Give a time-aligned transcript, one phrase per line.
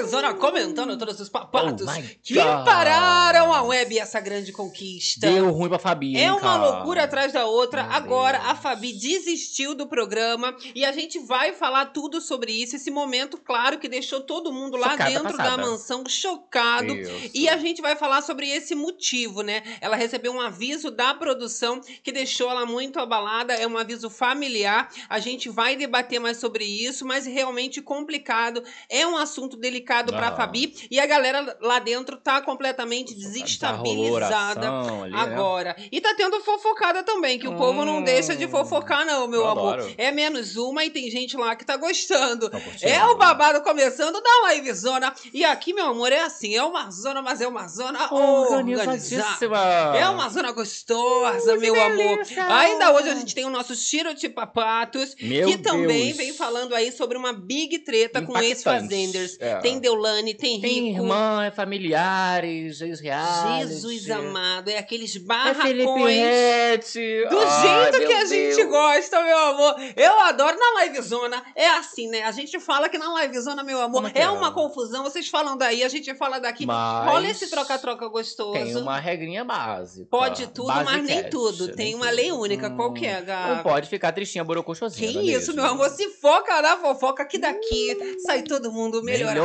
[0.00, 5.30] Livezona comentando todos os papatos Oh que pararam a web essa grande conquista.
[5.30, 6.56] Deu ruim pra Fabi, É hein, uma cara?
[6.70, 7.82] loucura atrás da outra.
[7.82, 8.50] Meu Agora Deus.
[8.50, 12.76] a Fabi desistiu do programa e a gente vai falar tudo sobre isso.
[12.76, 15.56] Esse momento, claro, que deixou todo mundo lá Chocada, dentro passada.
[15.56, 16.94] da mansão chocado.
[17.34, 19.62] E a gente vai falar sobre esse motivo, né?
[19.80, 24.88] Ela recebeu um aviso da produção que deixou ela muito abalada, é um aviso familiar.
[25.08, 28.62] A gente vai debater mais sobre isso, mas realmente complicado.
[28.88, 30.36] É um assunto delicado pra Aham.
[30.36, 35.10] Fabi e a galera lá dentro tá completamente desestabilizada né?
[35.14, 35.76] agora.
[35.90, 39.40] E tá tendo fofocada também, que o povo não Hum, deixa de fofocar, não, meu
[39.40, 39.74] eu amor.
[39.74, 39.94] adoro.
[39.98, 42.48] É menos uma e tem gente lá que tá gostando.
[42.50, 42.90] Curtindo.
[42.90, 45.12] É o babado começando da livezona.
[45.34, 48.90] E aqui, meu amor, é assim: é uma zona, mas é uma zona organizada.
[48.90, 49.58] Organizadíssima.
[49.96, 52.20] É uma zona gostosa, que meu amor.
[52.48, 56.16] Ainda hoje a gente tem o nosso Tiro de Papatos, Meu que também Deus.
[56.16, 58.52] vem falando aí sobre uma big treta com Impactante.
[58.52, 59.36] ex-fazenders.
[59.40, 59.56] É.
[59.56, 61.02] Tem Deulane, tem Tem Rico.
[61.02, 63.68] irmã, é familiares, ex-reality.
[63.68, 66.16] Jesus amado, é aqueles É Felipe barracões.
[66.16, 66.98] Rett.
[67.28, 68.68] Do Ai, jeito que a gente Deus.
[68.70, 69.74] gosta, meu amor.
[69.96, 71.42] Eu adoro na livezona.
[71.54, 72.22] É assim, né?
[72.22, 74.30] A gente fala que na livezona, meu amor, é é, é?
[74.30, 75.02] uma confusão.
[75.02, 76.66] Vocês falam daí, a gente fala daqui.
[76.66, 78.52] Mas Rola esse troca-troca gostoso.
[78.52, 80.06] Tem uma regrinha básica.
[80.10, 81.66] Pode tudo, mas nem tudo.
[81.68, 82.68] nem Tem uma lei única.
[82.68, 83.54] Hum, Qual que é, Gá?
[83.56, 85.10] Não pode ficar tristinha, borocochosinha.
[85.10, 85.54] Que é isso, mesmo?
[85.54, 85.90] meu amor?
[85.90, 89.40] Se foca na fofoca que daqui sai todo mundo melhorado.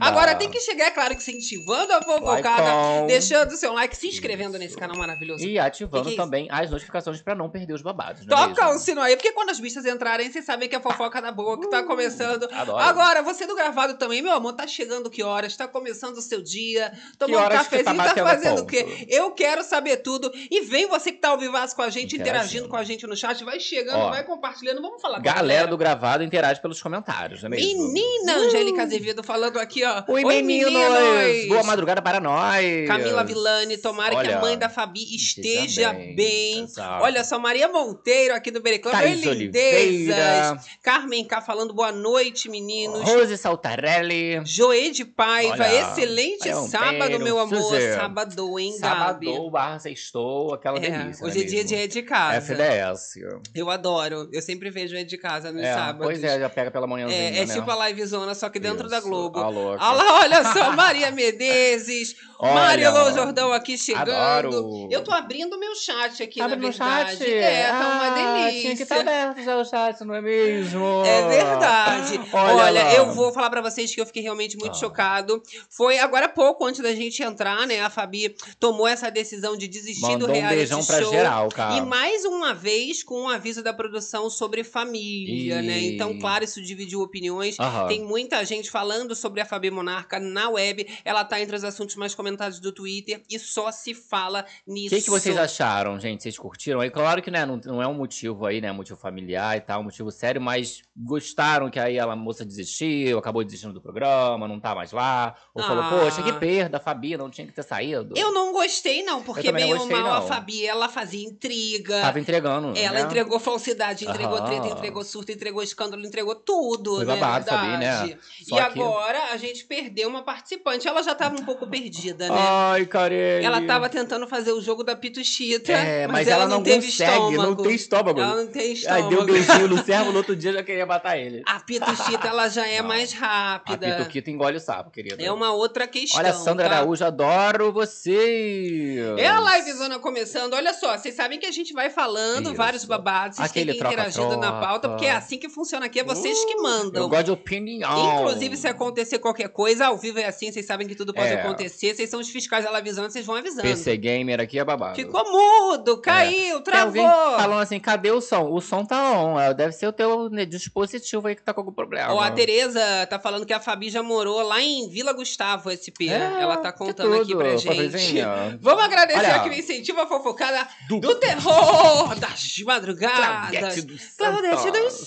[0.00, 4.58] Agora tem que chegar, é claro, que incentivando a fofocada, deixando seu like, se inscrevendo
[4.58, 5.44] nesse canal maravilhoso.
[5.44, 6.22] E ativando Que que é isso?
[6.22, 8.22] também as notificações pra não perder os babados.
[8.22, 11.20] é Toca o sino aí, porque quando as bichas entrarem, vocês sabem que a fofoca
[11.20, 12.44] da boa que tá começando.
[12.44, 12.78] Uh, Adoro.
[12.78, 15.56] Agora, você do gravado também, meu amor, tá chegando que horas?
[15.56, 18.66] Tá começando o seu dia, tomando um que cafezinho, tá tá, fazendo o ponto?
[18.70, 19.06] quê?
[19.08, 20.30] Eu quero saber tudo.
[20.50, 22.68] E vem você que tá ao vivaço com a gente, interagindo, Interagindo.
[22.68, 24.80] com a gente no chat, vai chegando, Ó, vai compartilhando.
[24.80, 27.92] Vamos falar com a Galera do gravado interage pelos comentários, não é mesmo?
[27.92, 30.02] Menina Angélica Azevedo falando aqui, ó.
[30.08, 30.72] Oi, meninos!
[30.72, 31.48] meninos!
[31.48, 32.86] Boa madrugada para nós!
[32.86, 36.14] Camila Villani, tomara que a Olha, mãe da Fabi esteja bem.
[36.14, 36.66] bem.
[37.00, 38.92] Olha só, Maria Monteiro aqui do Bereclã.
[38.98, 40.66] Oi, lindezas.
[40.82, 43.00] Carmen K falando boa noite, meninos.
[43.02, 47.58] Rose Saltarelli, Joê de Paiva, Olha, excelente sábado, meu amor.
[47.62, 47.94] Suzy.
[47.94, 49.26] Sábado, hein, Gabi?
[49.26, 51.26] Sábado, barra sextou, aquela É, delícia.
[51.26, 52.36] hoje é dia de de casa.
[52.40, 53.14] FDS.
[53.54, 54.28] Eu adoro.
[54.32, 56.06] Eu sempre vejo de casa nos É, sábados.
[56.06, 57.54] pois é, já pega pela manhãzinha, É, é né?
[57.54, 59.38] tipo a livezona, só que dentro da Isso, Globo.
[59.48, 59.84] Louca.
[59.84, 64.12] Olha lá, olha só, Maria Menezes, Olha, Marilô Jordão aqui chegando.
[64.12, 64.88] adoro.
[64.92, 67.16] Eu tô abrindo meu chat aqui, Abre na verdade.
[67.18, 67.32] chat.
[67.34, 68.10] É, tá uma Ah,
[68.44, 68.60] delícia.
[68.60, 71.02] Tinha que estar aberto já o chat, não é mesmo?
[71.04, 72.20] É verdade.
[72.32, 74.78] Olha, Olha, eu vou falar pra vocês que eu fiquei realmente muito Ah.
[74.78, 75.42] chocado.
[75.68, 77.80] Foi agora há pouco, antes da gente entrar, né?
[77.80, 81.10] A Fabi tomou essa decisão de desistir Mandou do um reality beijão pra show.
[81.10, 81.74] geral, cara.
[81.74, 85.76] E mais uma vez com um aviso da produção sobre família, né?
[85.80, 87.58] E- Então, claro, isso dividiu opiniões.
[87.58, 87.88] Aham.
[87.88, 90.86] Tem muita gente falando sobre a Fabi Monarca na web.
[91.04, 94.94] Ela tá entre os assuntos mais comentados do Twitter e só se fala O nisso.
[94.94, 96.22] que, que vocês acharam, gente?
[96.22, 96.82] Vocês curtiram?
[96.82, 98.70] É claro que né, não, não é um motivo aí, né?
[98.72, 103.42] Motivo familiar e tal, um motivo sério, mas gostaram que aí a moça desistiu, acabou
[103.44, 105.34] desistindo do programa, não tá mais lá.
[105.54, 105.90] Ou falou, Ah.
[105.90, 108.14] poxa, que perda, a Fabi não tinha que ter saído.
[108.16, 110.26] Eu não gostei, não, porque não ou gostei, mal a não.
[110.28, 112.00] Fabi, ela fazia intriga.
[112.00, 112.76] Tava entregando.
[112.76, 113.00] Ela né?
[113.02, 117.14] entregou falsidade, entregou treta, entregou surto, entregou escândalo, entregou tudo, Foi né?
[117.16, 118.18] babado, Fabi, né?
[118.46, 120.86] Só E que- agora a gente perdeu uma participante.
[120.88, 122.34] Ela já tava um pouco perdida, né?
[122.38, 123.44] Ai, Carelli.
[123.44, 126.86] Ela tava tentando fazer o jogo da Pituchita, É, mas, mas, ela, ela, não teve
[126.86, 127.42] consegue, estômago.
[127.42, 128.20] não tem estômago.
[128.20, 129.08] Ela não tem Aí estômago.
[129.10, 131.42] deu um beijinho no servo, no outro dia já queria matar ele.
[131.46, 132.88] A Pituchita, ela já é Não.
[132.88, 133.96] mais A rápida.
[133.96, 135.22] Pituquita engole o sapo, querida.
[135.22, 136.18] É uma outra questão.
[136.20, 136.76] Olha, Sandra tá?
[136.76, 139.14] Araújo, adoro você.
[139.18, 140.54] É a livezona começando.
[140.54, 142.54] Olha só, vocês sabem que a gente vai falando Isso.
[142.54, 145.86] vários babados, vocês Aquele têm que ir interagindo na pauta, porque é assim que funciona
[145.86, 147.02] aqui, é vocês que mandam.
[147.02, 148.20] Eu gosto de opinião.
[148.20, 151.40] Inclusive, se acontecer qualquer coisa, ao vivo é assim, vocês sabem que tudo pode É.
[151.40, 151.94] acontecer.
[151.94, 153.62] Vocês são os fiscais ela avisando, vocês vão avisando.
[153.62, 154.94] PC Gamer aqui é babado.
[154.96, 157.38] Ficou mudo, caiu, Tem alguém travou.
[157.38, 158.50] falando assim, cadê o som?
[158.50, 159.38] O som tá on.
[159.40, 162.12] é, Deve ser o teu né, dispositivo aí que tá com algum problema.
[162.12, 166.08] Ó, a Tereza tá falando que a Fabi já morou lá em Vila Gustavo, SP.
[166.08, 168.22] É, Ela tá contando aqui pra gente.
[168.60, 169.34] Vamos agradecer Olha.
[169.36, 173.50] aqui o incentivo à fofocada Do- do, terror das madrugadas.
[173.58, 175.04] Claudete dos Claudete Santos.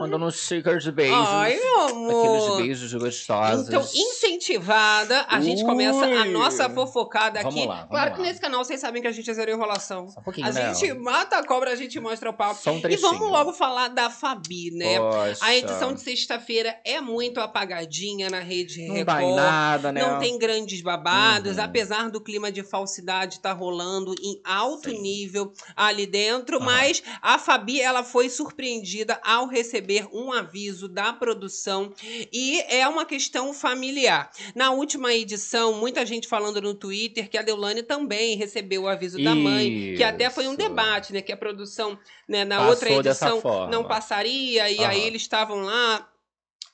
[0.00, 1.28] Mandando uns stickers de beijos.
[1.28, 2.24] Ai, meu amor.
[2.46, 3.68] Aqueles beijos gostosos.
[3.68, 7.66] Então, incentivada, a gente começa a nossa fofocada Vamos aqui.
[7.68, 8.16] lá, vamos claro lá.
[8.16, 10.08] que nesse canal vocês sabem que a gente é zero enrolação.
[10.08, 10.74] Só um pouquinho, A né?
[10.74, 12.54] gente mata a cobra, a gente mostra o pau.
[12.54, 14.98] Só um E vamos logo falar da Fabi, né?
[14.98, 15.38] Poxa.
[15.44, 19.16] A edição de sexta-feira é muito apagadinha na rede Não Record.
[19.18, 20.00] dá em nada, né?
[20.02, 21.62] Não tem grandes babados, Uhum.
[21.64, 25.00] apesar do clima de falsidade estar rolando em alto Sim.
[25.00, 26.64] nível ali dentro, Aham.
[26.66, 31.92] mas a Fabi ela foi surpreendida ao receber receber um aviso da produção
[32.32, 34.30] e é uma questão familiar.
[34.54, 39.22] Na última edição, muita gente falando no Twitter que a Deolane também recebeu o aviso
[39.22, 40.58] da mãe, que até foi um Isso.
[40.58, 41.22] debate, né?
[41.22, 41.98] Que a produção,
[42.28, 45.06] né, na Passou outra edição não passaria, e aí Aham.
[45.06, 46.06] eles estavam lá.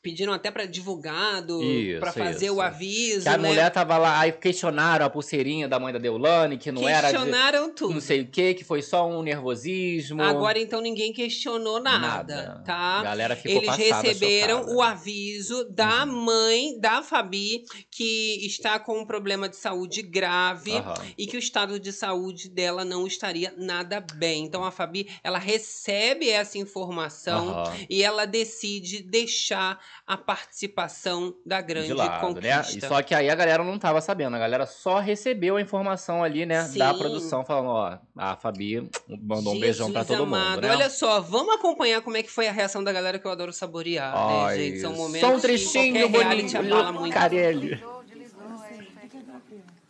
[0.05, 1.59] Pediram até para divulgado,
[1.99, 2.55] para fazer isso.
[2.56, 3.49] o aviso, Que a né?
[3.49, 7.15] mulher tava lá, aí questionaram a pulseirinha da mãe da Deolane, que não era de
[7.17, 7.95] Questionaram tudo.
[7.95, 10.21] não sei o que, que foi só um nervosismo.
[10.23, 12.53] Agora então ninguém questionou nada, Nada.
[12.53, 13.03] A tá?
[13.03, 14.77] galera ficou Eles passada, receberam chocada.
[14.77, 16.12] o aviso da Uhum.
[16.25, 20.73] mãe da Fabi que está com um problema de saúde grave.
[20.77, 20.95] Aham.
[21.17, 24.45] E que o estado de saúde dela não estaria nada bem.
[24.45, 27.73] Então a Fabi, ela recebe essa informação Aham.
[27.89, 32.20] e ela decide deixar a participação da grande de lado, né?
[32.61, 32.87] conquista.
[32.87, 36.23] E só que aí a galera não tava sabendo, a galera só recebeu a informação
[36.23, 36.99] ali, né, da Sim.
[36.99, 38.88] produção, falando, ó, a Fabi
[39.23, 40.62] mandou um beijão pra Jesus todo mundo, amado.
[40.62, 40.70] né?
[40.70, 43.52] Olha só, vamos acompanhar como é que foi a reação da galera que eu adoro
[43.52, 44.81] saborear, Ai, né, gente?
[44.81, 47.12] São momentos só um que trechinho qualquer reality abala muito.
[47.14, 47.94] Carelli.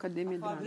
[0.05, 0.63] Cadê Medrado?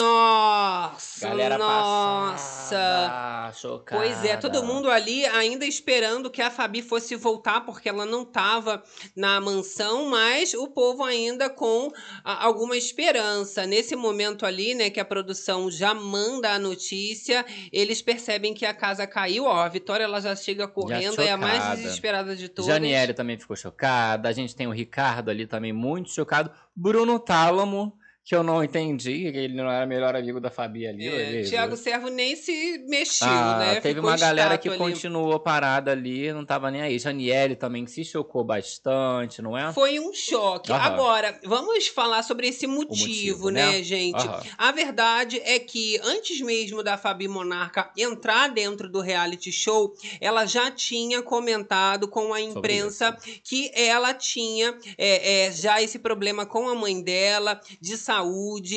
[0.00, 2.32] Nossa, Galera nossa.
[2.76, 4.00] passada, chocada.
[4.00, 8.22] Pois é, todo mundo ali ainda esperando que a Fabi fosse voltar, porque ela não
[8.22, 8.84] estava
[9.16, 11.90] na mansão, mas o povo ainda com
[12.22, 13.66] a- alguma esperança.
[13.66, 18.72] Nesse momento ali, né, que a produção já manda a notícia, eles percebem que a
[18.72, 19.46] casa caiu.
[19.46, 22.70] Ó, a Vitória ela já chega correndo, é a mais desesperada de todas.
[22.70, 24.28] Janiele também ficou chocada.
[24.28, 26.52] A gente tem o Ricardo ali também muito chocado.
[26.74, 31.08] Bruno Tálamo, que eu não entendi, que ele não era melhor amigo da Fabi ali.
[31.08, 31.42] É.
[31.42, 33.74] Tiago Servo nem se mexeu, Ah, né?
[33.80, 34.78] teve Ficou uma galera que ali.
[34.78, 36.98] continuou parada ali, não tava nem aí.
[37.00, 39.72] Janiele também se chocou bastante, não é?
[39.72, 40.70] Foi um choque.
[40.70, 40.80] Aham.
[40.84, 43.82] Agora, vamos falar sobre esse motivo, motivo, né, né?
[43.82, 44.16] gente?
[44.16, 44.40] Aham.
[44.56, 50.46] A verdade é que antes mesmo da Fabi Monarca entrar dentro do reality show, ela
[50.46, 56.68] já tinha comentado com a imprensa que ela tinha é, é, já esse problema com
[56.68, 58.11] a mãe dela, de saúde.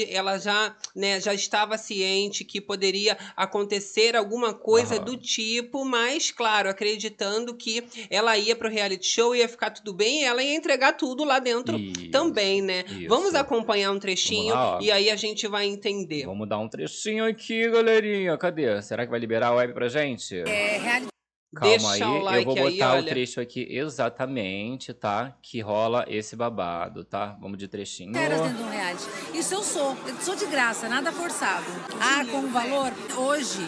[0.10, 5.06] Ela já, né, já estava ciente que poderia acontecer alguma coisa Aham.
[5.06, 10.22] do tipo, mas, claro, acreditando que ela ia pro reality show, ia ficar tudo bem
[10.22, 12.84] e ela ia entregar tudo lá dentro Isso, também, né?
[12.90, 13.08] isso.
[13.10, 16.26] Vamos acompanhar um trechinho lá, e aí a gente vai entender.
[16.26, 18.38] Vamos dar um trechinho aqui, galerinha.
[18.38, 18.81] Cadê?
[18.81, 20.36] Será que vai liberar a web pra gente?
[20.36, 21.15] É, realidade.
[21.56, 23.07] Calma Deixa aí, like eu vou aí, botar o olha.
[23.07, 25.34] trecho aqui exatamente, tá?
[25.42, 27.38] Que rola esse babado, tá?
[27.40, 28.12] Vamos de trechinho.
[28.12, 29.06] Dentro de um reality.
[29.34, 29.96] Isso eu sou.
[30.06, 31.66] Eu sou de graça, nada forçado.
[32.00, 33.66] Ah, com o valor, hoje.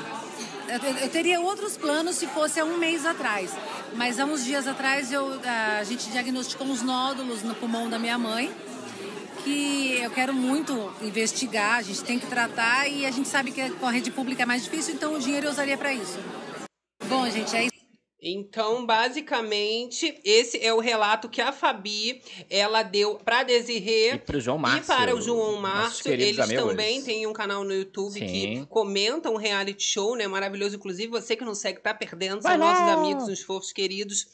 [0.68, 3.56] Eu, eu teria outros planos se fosse há um mês atrás.
[3.96, 5.40] Mas há uns dias atrás eu,
[5.80, 8.54] a gente diagnosticou uns nódulos no pulmão da minha mãe.
[9.46, 13.70] Que eu quero muito investigar, a gente tem que tratar e a gente sabe que
[13.72, 16.20] com a rede pública é mais difícil, então o dinheiro eu usaria para isso.
[17.08, 17.77] Bom, gente, é isso.
[18.20, 22.20] Então, basicamente, esse é o relato que a Fabi
[22.50, 24.82] ela deu para E Desirê pro João Márcio.
[24.82, 26.64] E para o João Márcio, eles amigos.
[26.64, 28.66] também têm um canal no YouTube que Sim.
[28.66, 30.28] comentam um reality show, né?
[30.28, 30.78] Maravilhoso.
[30.78, 32.42] Inclusive, você que não segue, tá perdendo.
[32.42, 34.26] São Vai nossos amigos, uns fofos queridos.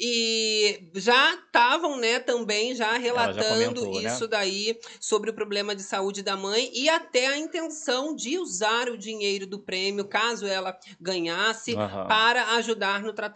[0.00, 4.12] E já estavam, né, também já relatando comentou, né?
[4.12, 8.88] isso daí sobre o problema de saúde da mãe e até a intenção de usar
[8.88, 12.08] o dinheiro do prêmio, caso ela ganhasse, Aham.
[12.08, 13.27] para ajudar no tratamento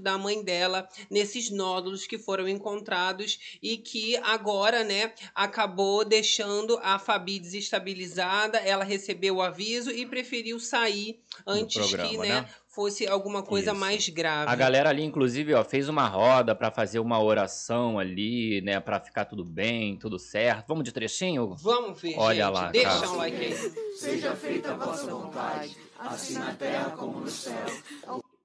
[0.00, 6.98] da mãe dela nesses nódulos que foram encontrados e que agora, né, acabou deixando a
[6.98, 8.58] Fabi desestabilizada.
[8.58, 12.48] Ela recebeu o aviso e preferiu sair antes programa, que, né, né?
[12.78, 13.80] fosse alguma coisa Isso.
[13.80, 14.52] mais grave.
[14.52, 18.78] A galera ali, inclusive, ó, fez uma roda pra fazer uma oração ali, né?
[18.78, 20.68] Pra ficar tudo bem, tudo certo.
[20.68, 21.56] Vamos de trechinho?
[21.56, 22.54] Vamos ver, Olha gente.
[22.54, 23.10] lá, Deixa cara.
[23.10, 23.54] um like aí.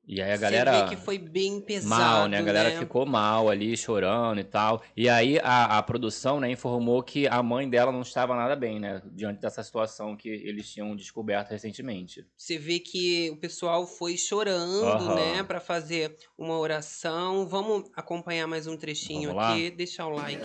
[0.05, 0.83] E aí a Você galera.
[0.83, 2.37] vê que foi bem pesado, Mal, né?
[2.37, 2.77] A galera né?
[2.77, 4.81] ficou mal ali, chorando e tal.
[4.97, 8.79] E aí a, a produção, né, informou que a mãe dela não estava nada bem,
[8.79, 9.01] né?
[9.11, 12.25] Diante dessa situação que eles tinham descoberto recentemente.
[12.35, 15.15] Você vê que o pessoal foi chorando, Aham.
[15.15, 17.47] né, Pra fazer uma oração.
[17.47, 19.71] Vamos acompanhar mais um trechinho aqui.
[19.71, 20.43] Deixa o like.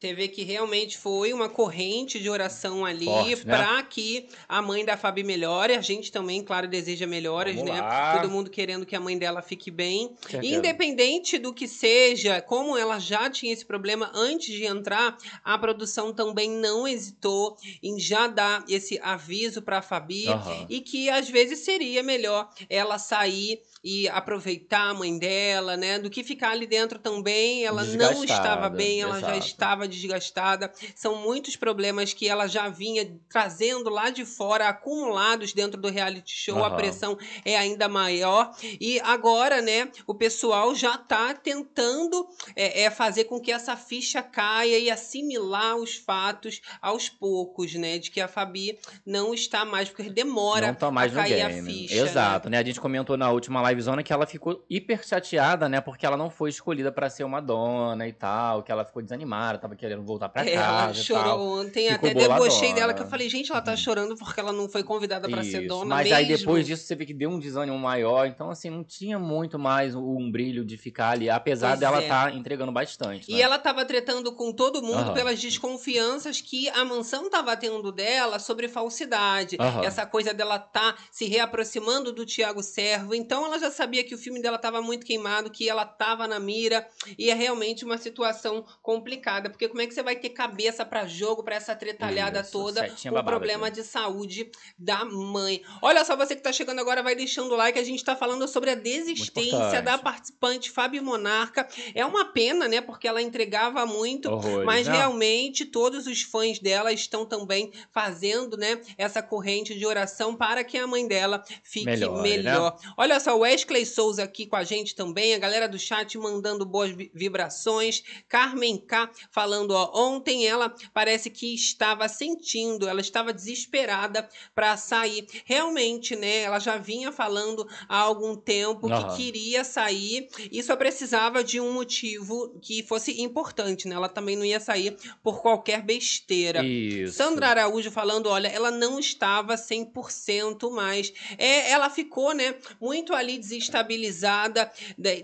[0.00, 3.36] Você vê que realmente foi uma corrente de oração ali né?
[3.36, 5.74] pra que a mãe da Fabi melhore.
[5.74, 7.78] A gente também, claro, deseja melhoras, Vamos né?
[7.82, 8.18] lá.
[8.18, 10.16] Todo mundo querendo que a mãe dela fique bem.
[10.26, 10.54] Certeza.
[10.56, 16.14] Independente do que seja, como ela já tinha esse problema antes de entrar, a produção
[16.14, 20.64] também não hesitou em já dar esse aviso para a Fabi Aham.
[20.70, 25.98] e que às vezes seria melhor ela sair e aproveitar a mãe dela, né?
[25.98, 27.64] Do que ficar ali dentro também.
[27.64, 29.46] Ela não estava bem, ela já exato.
[29.46, 30.70] estava desgastada.
[30.94, 36.36] São muitos problemas que ela já vinha trazendo lá de fora, acumulados dentro do reality
[36.36, 36.58] show.
[36.58, 36.64] Uhum.
[36.64, 38.50] A pressão é ainda maior.
[38.80, 44.22] E agora, né, o pessoal já tá tentando é, é, fazer com que essa ficha
[44.22, 47.98] caia e assimilar os fatos aos poucos, né?
[47.98, 51.60] De que a Fabi não está mais, porque demora não tá mais a cair game.
[51.60, 51.94] a ficha.
[51.94, 52.00] Né?
[52.02, 52.56] Exato, né?
[52.56, 52.62] né?
[52.62, 55.80] A gente comentou na última livezona que ela ficou hiper chateada, né?
[55.80, 59.58] Porque ela não foi escolhida para ser uma dona e tal, que ela ficou desanimada,
[59.58, 60.84] tava querendo voltar pra é, casa.
[60.84, 64.38] Ela chorou ontem, ficou até debochei dela que eu falei, gente, ela tá chorando porque
[64.38, 65.86] ela não foi convidada para ser dona.
[65.96, 66.16] Mas mesmo.
[66.16, 69.58] aí depois disso você vê que deu um desânimo maior, então assim, não tinha muito
[69.58, 72.08] mais um brilho de ficar ali, apesar pois dela é.
[72.08, 73.30] tá entregando bastante.
[73.30, 73.38] Né?
[73.38, 75.14] E ela tava tretando com todo mundo uhum.
[75.14, 79.56] pelas desconfianças que a mansão tava tendo dela sobre falsidade.
[79.60, 79.84] Uhum.
[79.84, 83.14] Essa coisa dela tá se reaproximando do Tiago Servo.
[83.14, 86.40] Então ela já sabia que o filme dela tava muito queimado, que ela tava na
[86.40, 86.86] mira.
[87.18, 89.50] E é realmente uma situação complicada.
[89.50, 92.88] Porque como é que você vai ter cabeça para jogo, para essa tretalhada Isso, toda,
[92.88, 93.76] com o problema aqui.
[93.76, 95.62] de saúde da mãe?
[95.80, 97.78] Olha só, você que tá chegando agora, vai deixando o like.
[97.78, 101.68] A gente tá falando sobre a desistência da participante Fábio Monarca.
[101.94, 102.80] É uma pena, né?
[102.80, 104.30] Porque ela entregava muito,
[104.64, 104.96] mas né?
[104.96, 110.78] realmente todos os fãs dela estão também fazendo, né, essa corrente de oração para que
[110.78, 112.22] a mãe dela fique melhor.
[112.22, 112.78] melhor.
[112.82, 112.92] Né?
[112.96, 116.64] Olha só, o Wesley Souza aqui com a gente também, a galera do chat mandando
[116.64, 118.02] boas vibrações.
[118.28, 125.26] Carmen K falando, ó, ontem ela parece que estava sentindo, ela estava desesperada para sair.
[125.44, 129.08] Realmente, né, ela já vinha falando há algum tempo uhum.
[129.08, 133.96] que queria sair e só precisava de um motivo que fosse importante, né?
[133.96, 136.64] Ela também não ia sair por qualquer besteira.
[136.64, 137.14] Isso.
[137.14, 141.12] Sandra Araújo falando, olha, ela não estava 100% mais.
[141.36, 144.70] É, ela ficou, né, muito ali desestabilizada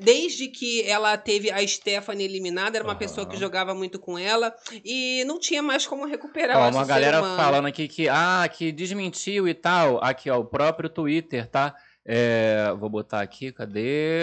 [0.00, 2.98] desde que ela teve a Stephanie eliminada, era uma uhum.
[2.98, 4.54] pessoa que jogava muito com ela
[4.84, 9.46] e não tinha mais como recuperar ó, uma galera falando aqui que ah, que desmentiu
[9.46, 10.02] e tal.
[10.02, 11.74] Aqui, ó, o próprio Twitter, tá?
[12.04, 14.22] É, vou botar aqui, cadê?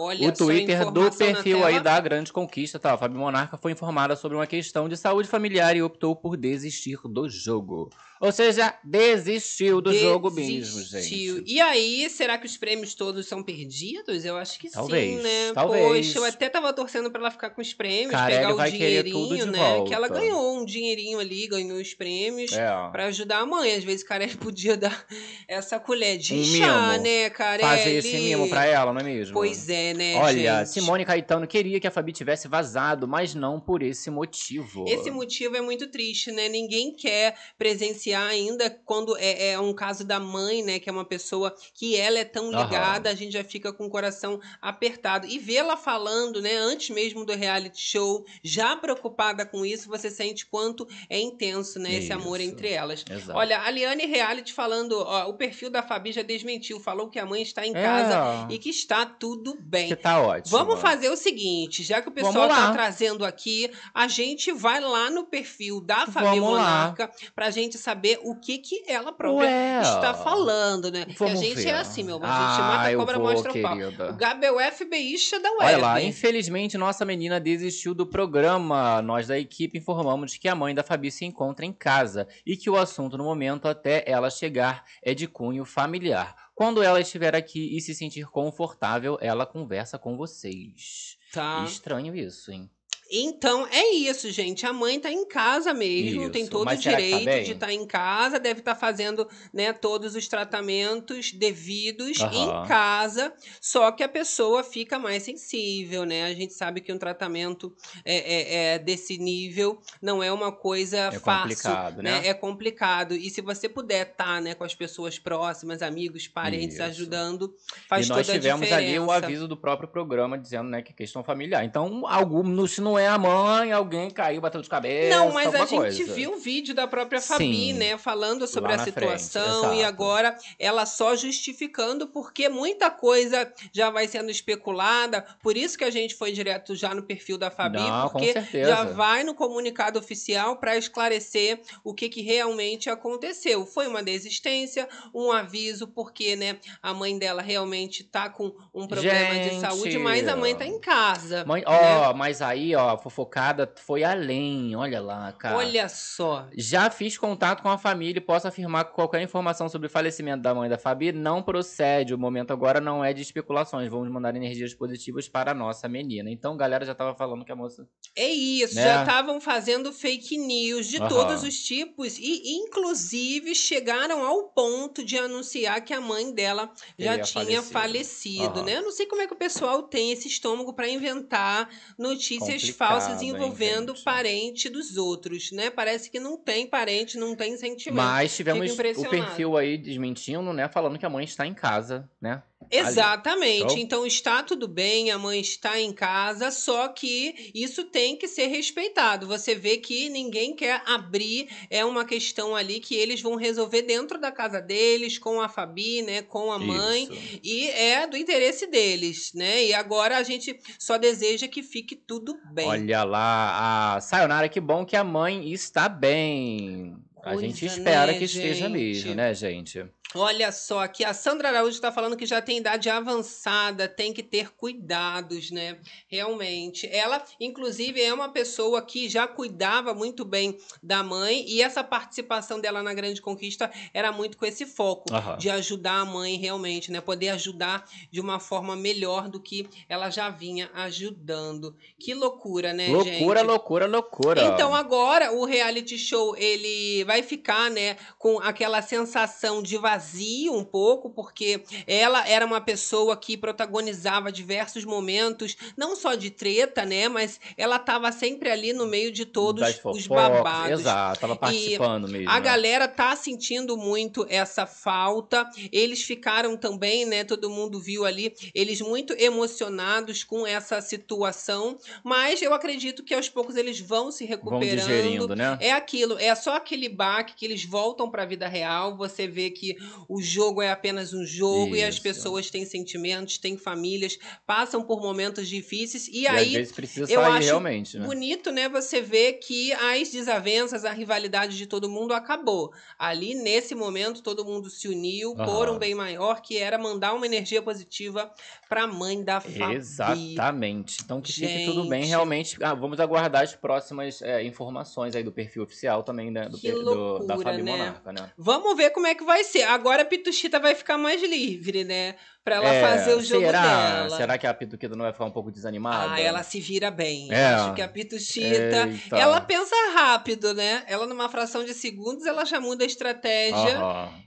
[0.00, 2.96] Olha o Twitter do perfil aí da Grande Conquista, tá?
[2.96, 7.28] Fábio Monarca foi informada sobre uma questão de saúde familiar e optou por desistir do
[7.28, 7.90] jogo.
[8.20, 10.10] Ou seja, desistiu do desistiu.
[10.10, 11.42] jogo mesmo, gente.
[11.46, 14.26] E aí, será que os prêmios todos são perdidos?
[14.26, 15.52] Eu acho que talvez, sim, né?
[15.54, 16.06] Talvez.
[16.06, 19.46] Poxa, eu até tava torcendo pra ela ficar com os prêmios, Carelli pegar o dinheirinho,
[19.46, 19.58] né?
[19.58, 19.88] Volta.
[19.88, 22.68] Que ela ganhou um dinheirinho ali, ganhou os prêmios é.
[22.92, 23.74] pra ajudar a mãe.
[23.74, 25.02] Às vezes, Carelli podia dar
[25.48, 27.02] essa colher de um chá, mimo.
[27.02, 27.70] né, Carelli?
[27.70, 29.32] Fazer esse mimo pra ela, não é mesmo?
[29.32, 30.70] Pois é, né, Olha, gente?
[30.70, 34.84] Simone Caetano queria que a Fabi tivesse vazado, mas não por esse motivo.
[34.88, 36.48] Esse motivo é muito triste, né?
[36.48, 41.04] Ninguém quer presenciar ainda quando é, é, um caso da mãe, né, que é uma
[41.04, 43.14] pessoa que ela é tão ligada, uhum.
[43.14, 45.26] a gente já fica com o coração apertado.
[45.26, 50.46] E vê-la falando, né, antes mesmo do reality show, já preocupada com isso, você sente
[50.46, 53.04] quanto é intenso, né, esse amor entre elas.
[53.08, 53.38] Exato.
[53.38, 57.26] Olha, a Liane Reality falando, ó, o perfil da Fabi já desmentiu, falou que a
[57.26, 58.54] mãe está em casa é.
[58.54, 59.88] e que está tudo bem.
[59.88, 60.58] Que tá ótimo.
[60.58, 65.08] Vamos fazer o seguinte, já que o pessoal está trazendo aqui, a gente vai lá
[65.08, 67.10] no perfil da Fabi Vamos Monarca lá.
[67.34, 71.04] pra gente saber o que que ela própria Ué, está falando, né?
[71.06, 71.68] Porque a gente ver.
[71.68, 72.28] é assim, meu amor.
[72.28, 73.76] A gente ah, mata a cobra, vou, mostra o pau.
[74.10, 75.50] O Gabi é FBIsta da.
[75.60, 79.00] Olha lá, infelizmente nossa menina desistiu do programa.
[79.02, 82.68] Nós da equipe informamos que a mãe da Fabi se encontra em casa e que
[82.68, 86.34] o assunto no momento até ela chegar é de cunho familiar.
[86.54, 91.18] Quando ela estiver aqui e se sentir confortável, ela conversa com vocês.
[91.32, 91.64] Tá.
[91.64, 92.70] Estranho isso, hein?
[93.10, 94.64] Então, é isso, gente.
[94.64, 96.30] A mãe tá em casa mesmo, isso.
[96.30, 99.28] tem todo Mas o direito tá de estar tá em casa, deve estar tá fazendo
[99.52, 102.30] né, todos os tratamentos devidos uhum.
[102.32, 106.24] em casa, só que a pessoa fica mais sensível, né?
[106.24, 107.74] A gente sabe que um tratamento
[108.04, 111.56] é, é, é desse nível não é uma coisa é fácil.
[111.56, 112.20] Complicado, né?
[112.20, 112.28] né?
[112.28, 113.14] É complicado.
[113.14, 116.82] E se você puder estar tá, né, com as pessoas próximas, amigos, parentes, isso.
[116.82, 117.54] ajudando,
[117.88, 118.46] faz toda a diferença.
[118.46, 121.64] E nós tivemos ali o aviso do próprio programa dizendo né, que é questão familiar.
[121.64, 125.16] Então, algum, se não é a mãe, alguém caiu, bateu de cabeça.
[125.16, 126.12] Não, mas a gente coisa.
[126.12, 127.98] viu o vídeo da própria Fabi, Sim, né?
[127.98, 134.30] Falando sobre a situação e agora ela só justificando porque muita coisa já vai sendo
[134.30, 135.24] especulada.
[135.42, 138.84] Por isso que a gente foi direto já no perfil da Fabi, Não, porque já
[138.84, 143.66] vai no comunicado oficial para esclarecer o que, que realmente aconteceu.
[143.66, 149.34] Foi uma desistência, um aviso, porque né, a mãe dela realmente tá com um problema
[149.34, 151.44] gente, de saúde, mas a mãe tá em casa.
[151.44, 151.66] Mãe, né?
[151.66, 154.74] ó, mas aí, ó, ó, a fofocada foi além.
[154.76, 155.56] Olha lá, cara.
[155.56, 156.48] Olha só.
[156.56, 160.42] Já fiz contato com a família e posso afirmar que qualquer informação sobre o falecimento
[160.42, 162.14] da mãe da Fabi não procede.
[162.14, 163.88] O momento agora não é de especulações.
[163.88, 166.30] Vamos mandar energias positivas para a nossa menina.
[166.30, 167.88] Então, galera já tava falando que a moça.
[168.16, 168.82] É isso, né?
[168.82, 171.08] já estavam fazendo fake news de uhum.
[171.08, 177.18] todos os tipos e, inclusive, chegaram ao ponto de anunciar que a mãe dela já
[177.18, 178.64] tinha falecido, falecido uhum.
[178.64, 178.76] né?
[178.76, 181.68] Eu não sei como é que o pessoal tem esse estômago para inventar
[181.98, 185.68] notícias falsas envolvendo hein, parente dos outros, né?
[185.68, 188.02] Parece que não tem parente, não tem sentimento.
[188.02, 188.76] Mas tivemos o
[189.08, 190.66] perfil aí desmentindo, né?
[190.66, 192.42] Falando que a mãe está em casa, né?
[192.70, 193.72] Exatamente.
[193.72, 193.82] Ali.
[193.82, 198.46] Então está tudo bem, a mãe está em casa, só que isso tem que ser
[198.46, 199.26] respeitado.
[199.26, 204.20] Você vê que ninguém quer abrir, é uma questão ali que eles vão resolver dentro
[204.20, 207.40] da casa deles, com a Fabi, né, com a mãe, isso.
[207.42, 209.64] e é do interesse deles, né?
[209.64, 212.66] E agora a gente só deseja que fique tudo bem.
[212.66, 216.96] Olha lá, a Sayonara, que bom que a mãe está bem.
[217.22, 218.72] A gente espera né, que esteja gente?
[218.72, 219.84] mesmo, né, gente?
[220.14, 224.24] Olha só, aqui a Sandra Araújo está falando que já tem idade avançada, tem que
[224.24, 225.78] ter cuidados, né?
[226.08, 226.88] Realmente.
[226.90, 232.60] Ela, inclusive, é uma pessoa que já cuidava muito bem da mãe e essa participação
[232.60, 235.04] dela na Grande Conquista era muito com esse foco
[235.38, 237.00] de ajudar a mãe realmente, né?
[237.00, 241.76] Poder ajudar de uma forma melhor do que ela já vinha ajudando.
[242.00, 243.20] Que loucura, né, loucura, gente?
[243.20, 244.42] Loucura, loucura, loucura.
[244.42, 250.54] Então agora o reality show ele vai ficar, né, com aquela sensação de vazio vazio
[250.54, 256.84] um pouco, porque ela era uma pessoa que protagonizava diversos momentos, não só de treta,
[256.86, 257.08] né?
[257.08, 260.80] Mas ela estava sempre ali no meio de todos os babados.
[260.80, 262.30] Exato, tava participando e mesmo.
[262.30, 262.40] A né?
[262.40, 265.48] galera tá sentindo muito essa falta.
[265.70, 267.22] Eles ficaram também, né?
[267.22, 271.78] Todo mundo viu ali, eles muito emocionados com essa situação.
[272.02, 274.60] Mas eu acredito que aos poucos eles vão se recuperando.
[274.60, 275.58] Vão digerindo, né?
[275.60, 278.96] É aquilo, é só aquele baque que eles voltam para a vida real.
[278.96, 279.76] Você vê que
[280.08, 281.76] o jogo é apenas um jogo Isso.
[281.76, 286.52] e as pessoas têm sentimentos, têm famílias, passam por momentos difíceis e, e aí às
[286.52, 288.06] vezes precisa eu acho realmente, né?
[288.06, 292.72] bonito, né, você ver que as desavenças, a rivalidade de todo mundo acabou.
[292.98, 295.44] Ali nesse momento todo mundo se uniu uhum.
[295.44, 298.32] por um bem maior que era mandar uma energia positiva
[298.68, 299.74] para a mãe da Fabi.
[299.74, 300.98] Exatamente.
[301.04, 301.52] Então que Gente.
[301.52, 302.56] fique tudo bem, realmente.
[302.62, 307.18] Ah, vamos aguardar as próximas é, informações aí do perfil oficial também né, do, loucura,
[307.18, 307.72] do, da Fabi né?
[307.72, 308.30] Monarca, né?
[308.36, 309.62] Vamos ver como é que vai ser.
[309.62, 312.16] Agora a Pituchita vai ficar mais livre, né?
[312.42, 313.62] Pra ela é, fazer o jogo será?
[313.62, 314.16] dela.
[314.16, 316.14] Será que a Pituquita não vai ficar um pouco desanimada?
[316.14, 317.28] Ah, ela se vira bem.
[317.30, 317.44] É.
[317.44, 319.16] Acho que a Pituchita, Eita.
[319.16, 320.82] ela pensa rápido, né?
[320.86, 323.78] Ela numa fração de segundos, ela já muda a estratégia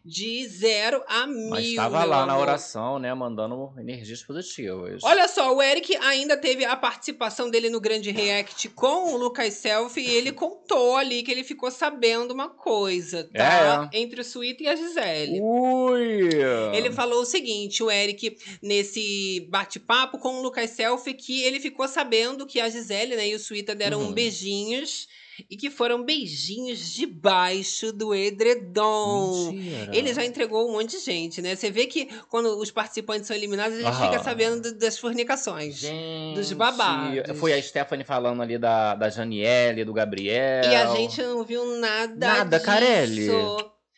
[0.06, 1.50] de zero a mil.
[1.50, 2.28] Mas estava lá amor.
[2.28, 3.12] na oração, né?
[3.16, 5.02] Mandando energias positivas.
[5.04, 9.56] Olha só, o Eric ainda teve a participação dele no grande react com o Lucas
[9.56, 13.90] Selfie e ele contou ali que ele ficou sabendo uma coisa, tá?
[13.92, 13.98] É.
[13.98, 15.40] Entre o Suíta e a Gisele.
[15.42, 16.30] Ui!
[16.74, 21.60] Ele falou o seguinte, o Eric Eric nesse bate-papo com o Lucas Selfie que ele
[21.60, 24.12] ficou sabendo que a Gisele né, e o Suíta deram uhum.
[24.12, 25.08] beijinhos
[25.50, 29.52] e que foram beijinhos debaixo do edredom.
[29.52, 29.96] Mentira.
[29.96, 31.56] Ele já entregou um monte de gente, né?
[31.56, 34.12] Você vê que quando os participantes são eliminados, a gente Aham.
[34.12, 36.36] fica sabendo das fornicações, gente.
[36.36, 37.40] dos babados.
[37.40, 40.66] Foi a Stephanie falando ali da, da Janiele, do Gabriel.
[40.66, 42.66] E a gente não viu nada Nada, disso.
[42.66, 43.28] Carelli.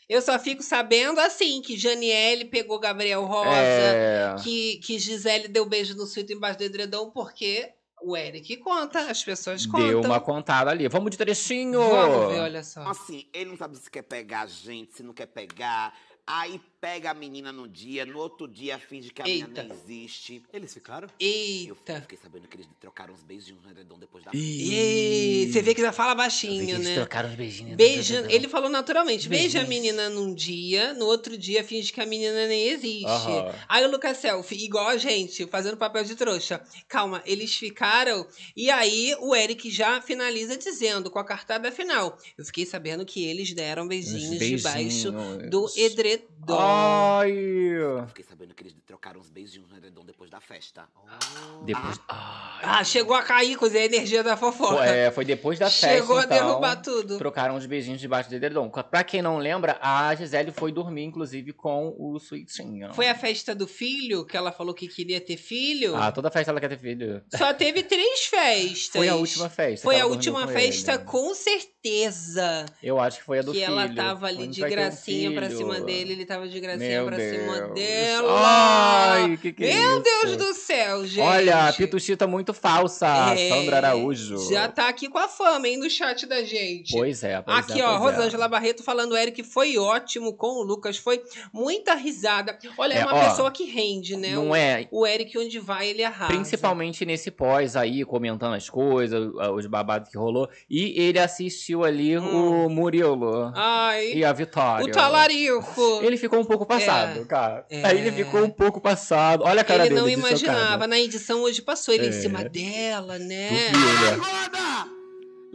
[0.08, 4.36] Eu só fico sabendo assim que Janiele pegou Gabriel Rosa, é...
[4.44, 9.24] que, que Gisele deu beijo no suíte embaixo do edredom, porque o Eric conta, as
[9.24, 9.88] pessoas contam.
[9.88, 10.88] Deu uma contada ali.
[10.88, 11.82] Vamos de trechinho!
[11.82, 12.82] Vamos ver, olha só.
[12.88, 15.91] Assim, ele não sabe se quer pegar a gente, se não quer pegar.
[16.27, 19.47] Aí pega a menina no dia, no outro dia finge que a Eita.
[19.47, 20.41] menina não existe.
[20.51, 21.07] Eles ficaram?
[21.19, 21.93] Eita.
[21.93, 25.75] Eu fiquei sabendo que eles trocaram uns beijinhos no redondão depois da E você vê
[25.75, 26.85] que já fala baixinho, né?
[26.85, 27.75] Eles trocaram uns beijinhos.
[27.75, 28.25] Beija...
[28.29, 29.29] Ele falou naturalmente.
[29.29, 33.05] Beija a menina num dia, no outro dia finge que a menina nem existe.
[33.05, 33.51] Uhum.
[33.67, 36.61] Aí o Lucas Selfie, igual a gente, fazendo papel de trouxa.
[36.88, 38.27] Calma, eles ficaram.
[38.55, 42.17] E aí o Eric já finaliza dizendo, com a cartada final.
[42.35, 44.61] Eu fiquei sabendo que eles deram beijinhos, beijinhos.
[44.61, 45.11] debaixo
[45.49, 46.58] do edredom edredom.
[46.58, 48.08] Ai!
[48.08, 50.88] Fiquei sabendo que eles trocaram uns beijinhos no edredom depois da festa.
[50.95, 51.63] Oh.
[51.63, 51.99] Depois.
[52.08, 52.60] Ah.
[52.80, 54.78] ah, chegou a cair com a energia da fofoca.
[54.78, 55.88] Foi, é, foi depois da festa.
[55.88, 57.17] Chegou então, a derrubar tudo.
[57.17, 58.69] Trocaram uns beijinhos debaixo do edredom.
[58.69, 62.93] Pra quem não lembra, a Gisele foi dormir, inclusive, com o Sweetinho.
[62.93, 65.95] Foi a festa do filho, que ela falou que queria ter filho.
[65.95, 67.23] Ah, toda festa ela quer ter filho.
[67.36, 68.91] Só teve três festas.
[68.91, 69.84] Foi a última festa.
[69.84, 72.65] Foi a última festa, com, com certeza certeza.
[72.82, 73.74] Eu acho que foi a do que filho.
[73.74, 77.17] Que ela tava ali de gracinha pra cima dele, ele tava de gracinha Meu pra
[77.17, 77.36] Deus.
[77.36, 78.34] cima dela.
[78.36, 80.04] Ai, que que é Meu isso?
[80.04, 81.21] Deus do céu, gente.
[81.21, 84.50] Olha, Pituchita muito falsa, é, Sandra Araújo.
[84.50, 86.91] Já tá aqui com a fama, hein, no chat da gente.
[86.91, 88.50] Pois é, pois Aqui, é, ó, pois Rosângela é.
[88.50, 91.21] Barreto falando, Eric foi ótimo com o Lucas, foi
[91.54, 92.58] muita risada.
[92.78, 94.30] Olha, é, é uma ó, pessoa que rende, né?
[94.30, 94.88] Não o, é.
[94.91, 96.34] O Eric, onde vai, ele arrasa.
[96.34, 100.50] Principalmente nesse pós aí, comentando as coisas, os babados que rolou.
[100.69, 102.65] E ele assistiu ali hum.
[102.65, 103.51] o Murilo.
[103.55, 104.13] Ai.
[104.13, 104.85] E a Vitória.
[104.85, 106.01] O talarico.
[106.03, 107.25] Ele ficou um pouco passado, é.
[107.25, 107.65] cara.
[107.69, 107.85] É.
[107.85, 109.43] Aí ele ficou um pouco passado.
[109.43, 110.07] Olha a cara ele dele.
[110.07, 110.88] Ele não imaginava.
[110.88, 112.09] Na edição hoje passou ele é.
[112.09, 113.49] em cima dela, né?
[113.71, 114.94] Tu viu,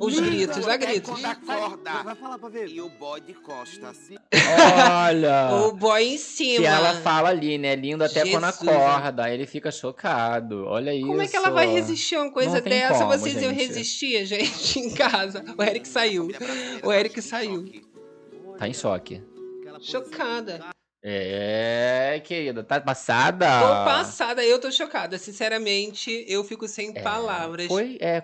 [0.00, 0.06] né?
[0.06, 1.20] Os gritos, dá gritos.
[1.20, 2.02] Da corda.
[2.02, 2.68] Vai falar pra ver.
[2.68, 4.16] E o boy de costa, assim.
[5.06, 5.66] Olha!
[5.66, 6.60] o boy em cima.
[6.60, 7.76] Que ela fala ali, né?
[7.76, 8.30] Lindo até Jesus.
[8.32, 9.24] quando acorda.
[9.24, 10.64] Aí ele fica chocado.
[10.66, 11.06] Olha isso.
[11.06, 12.98] Como é que ela vai resistir a uma coisa dessa?
[13.04, 13.44] Como, Vocês gente.
[13.44, 15.44] iam resistir, gente, em casa.
[15.56, 16.28] O Eric saiu.
[16.82, 17.64] O Eric saiu.
[18.58, 19.22] Tá em choque.
[19.80, 20.79] Chocada.
[21.02, 23.46] É, querida, tá passada?
[23.46, 25.16] Tô passada, eu tô chocada.
[25.16, 27.68] Sinceramente, eu fico sem é, palavras.
[27.68, 28.22] Foi, é,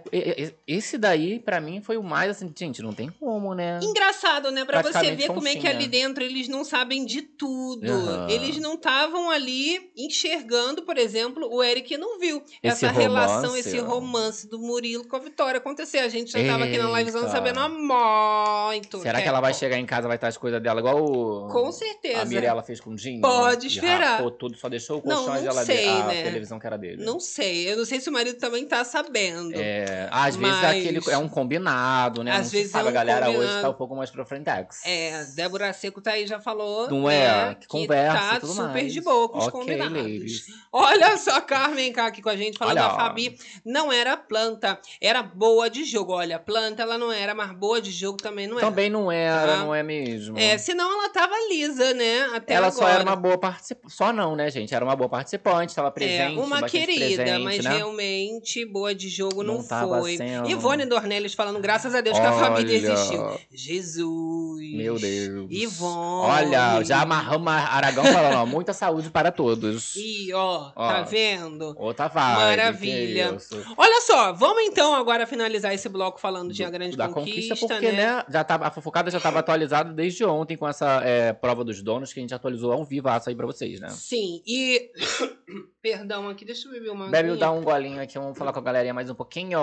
[0.67, 3.81] esse daí, pra mim, foi o mais assim, gente, não tem como, né?
[3.83, 4.67] Engraçado, né?
[4.67, 7.91] Pra você ver como é que ali dentro eles não sabem de tudo.
[7.91, 8.29] Uhum.
[8.29, 13.57] Eles não estavam ali enxergando, por exemplo, o Eric não viu esse essa romance, relação,
[13.57, 16.01] esse romance do Murilo com a Vitória acontecer.
[16.01, 16.53] A gente já Eita.
[16.53, 18.99] tava aqui na livezão sabendo há muito.
[18.99, 21.49] Será que ela vai chegar em casa vai estar as coisas dela igual o...
[21.49, 22.21] Com certeza.
[22.21, 23.20] A Mirella fez com o Dinho.
[23.20, 24.16] Pode esperar.
[24.16, 26.22] Rapou tudo, só deixou o colchão não, e não sei, a né?
[26.22, 27.05] televisão que era dele.
[27.05, 27.70] Não sei.
[27.70, 29.55] Eu não sei se o marido também tá sabendo.
[29.55, 30.50] É, às mas...
[30.50, 32.33] vezes é, aquele, é um combinado, né?
[32.33, 33.48] Às não vezes sabe, é um a galera combinado.
[33.48, 34.85] hoje tá um pouco mais pra frentex.
[34.85, 36.88] É, Débora Seco tá aí, já falou.
[36.90, 37.48] Não é?
[37.48, 38.92] Né, que conversa tá tudo super mais.
[38.92, 39.96] de boa com os okay, combinados.
[39.96, 40.46] Ladies.
[40.72, 42.87] Olha só Carmen cá aqui com a gente, falando Olha.
[42.87, 43.38] a Fabi.
[43.64, 46.12] Não era planta, era boa de jogo.
[46.12, 48.66] Olha, planta ela não era, mas boa de jogo também não era.
[48.66, 49.57] Também não era, Tá?
[49.59, 50.38] não é mesmo.
[50.38, 52.31] É, senão ela tava lisa, né?
[52.35, 52.87] Até ela agora.
[52.87, 53.95] só era uma boa participante.
[53.95, 54.75] Só não, né, gente?
[54.75, 56.38] Era uma boa participante, estava presente.
[56.38, 57.77] É, uma querida, presente, mas né?
[57.77, 60.16] realmente boa de jogo não, Não foi.
[60.16, 60.49] sendo.
[60.49, 62.92] Ivone Dornelles falando, graças a Deus que a família Olha.
[62.92, 63.40] existiu.
[63.53, 64.75] Jesus.
[64.75, 65.47] Meu Deus.
[65.51, 66.27] Ivone.
[66.31, 69.95] Olha, já amarramos Aragão falando, ó, muita saúde para todos.
[69.97, 70.88] Ih, ó, Ó.
[70.88, 71.75] tá vendo?
[71.79, 72.37] Outra vibe.
[72.37, 73.37] Maravilha.
[73.77, 77.75] Olha só, vamos então agora finalizar esse bloco falando de A Grande da Conquista, conquista,
[77.75, 78.16] porque, né?
[78.16, 81.83] né, já tava, a fofocada já estava atualizada desde ontem com essa é, prova dos
[81.83, 83.88] donos que a gente atualizou ao vivo aí pra vocês, né?
[83.90, 84.90] Sim, e...
[85.82, 88.62] Perdão aqui, deixa eu beber uma Bebe, dá um golinho aqui, vamos falar com a
[88.62, 89.59] galerinha mais um pouquinho.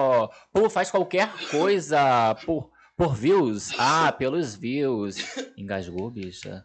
[0.52, 3.72] Pô, faz qualquer coisa por, por views.
[3.78, 5.18] Ah, pelos views.
[5.58, 6.64] Engasgou, bicha?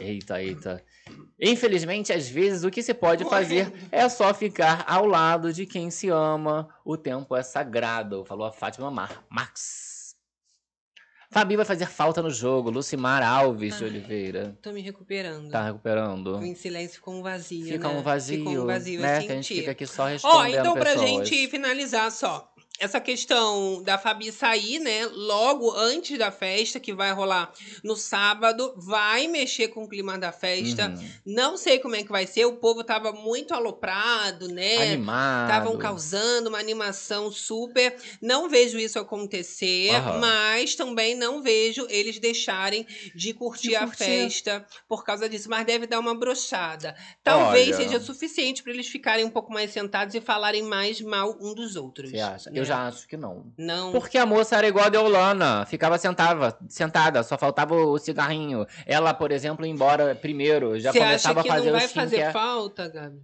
[0.00, 0.82] Eita, eita.
[1.40, 5.90] Infelizmente, às vezes, o que se pode fazer é só ficar ao lado de quem
[5.90, 6.68] se ama.
[6.84, 9.89] O tempo é sagrado, falou a Fátima Mar Max.
[11.32, 12.70] Fabi vai fazer falta no jogo.
[12.70, 13.90] Lucimar Alves de Ai.
[13.90, 14.58] Oliveira.
[14.60, 15.48] Tô me recuperando.
[15.48, 16.38] Tá recuperando?
[16.38, 17.94] O em silêncio ficou um vazio, Fica né?
[17.94, 19.20] um vazio, Ficou um vazio, né?
[19.22, 21.28] Que a gente fica aqui só Ó, respondendo então pra pessoas.
[21.28, 22.49] gente finalizar só.
[22.80, 27.52] Essa questão da Fabi sair, né, logo antes da festa, que vai rolar
[27.84, 30.88] no sábado, vai mexer com o clima da festa.
[30.88, 31.10] Uhum.
[31.26, 34.76] Não sei como é que vai ser, o povo tava muito aloprado, né?
[34.94, 35.50] Animado.
[35.50, 37.94] Estavam causando uma animação super.
[38.22, 40.18] Não vejo isso acontecer, Aham.
[40.18, 43.98] mas também não vejo eles deixarem de curtir, De a curtir.
[44.04, 45.50] festa por causa disso.
[45.50, 46.96] Mas deve dar uma brochada.
[47.22, 47.76] Talvez Olha.
[47.76, 51.76] seja suficiente para eles ficarem um pouco mais sentados e falarem mais mal um dos
[51.76, 52.10] outros.
[52.10, 52.50] Você acha?
[52.50, 52.58] né?
[52.58, 53.52] Eu já acho que não.
[53.58, 53.90] Não.
[53.90, 58.64] Porque a moça era igual a Deolana, ficava sentada, sentada, só faltava o cigarrinho.
[58.86, 61.88] Ela, por exemplo, ia embora primeiro, já acha começava que a fazer não o vai
[61.88, 63.20] fazer falta, Gabi?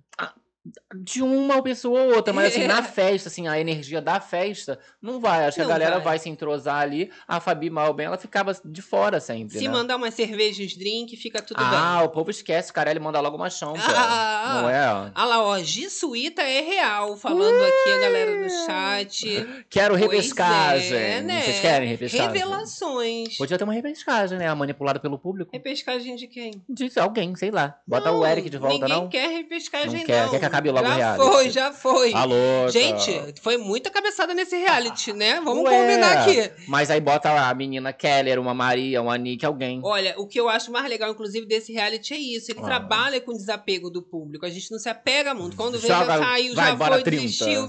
[0.94, 5.20] De uma pessoa ou outra, mas assim, na festa, assim, a energia da festa não
[5.20, 5.46] vai.
[5.46, 6.04] Acho que Não a galera vai.
[6.04, 6.18] vai.
[6.18, 7.10] se entrosar ali.
[7.28, 9.72] A Fabi mal bem, ela ficava de fora sempre, Se né?
[9.72, 12.06] mandar umas cervejas, drink, fica tudo ah, bem.
[12.06, 13.80] o povo esquece, cara, ele manda logo uma champa.
[13.86, 15.12] Ah, não é?
[15.14, 19.64] Ah lá, ó, Gisuíta é real, falando aqui a galera do chat.
[19.68, 20.96] Quero Pois repescagem.
[20.98, 21.42] é, né?
[21.42, 22.26] Vocês querem repescagem?
[22.32, 23.36] Revelações.
[23.36, 24.52] Podia ter uma repescagem, né?
[24.54, 25.50] Manipulada pelo público.
[25.52, 26.62] Repescagem de quem?
[26.68, 27.78] De alguém, sei lá.
[27.86, 29.08] Bota Não, o Eric de volta, ninguém não?
[29.08, 30.04] quer repescagem, Não não.
[30.06, 31.24] quer, quer que logo já reality.
[31.32, 32.12] foi, já foi.
[32.14, 35.40] Alô, Gente, foi muita cabeçada nesse reality, né?
[35.42, 36.50] Vamos Ué, combinar aqui.
[36.68, 39.80] Mas aí bota a menina Keller, uma Maria, uma Nick, alguém.
[39.84, 42.50] Olha, o que eu acho mais legal, inclusive, desse reality é isso.
[42.50, 42.64] Ele Ah.
[42.64, 44.44] trabalha com desapego do público.
[44.46, 45.56] A gente não se apega muito.
[45.56, 47.22] Quando vê, Joga- já vai, já bora foi, 30.
[47.22, 47.66] desistiu.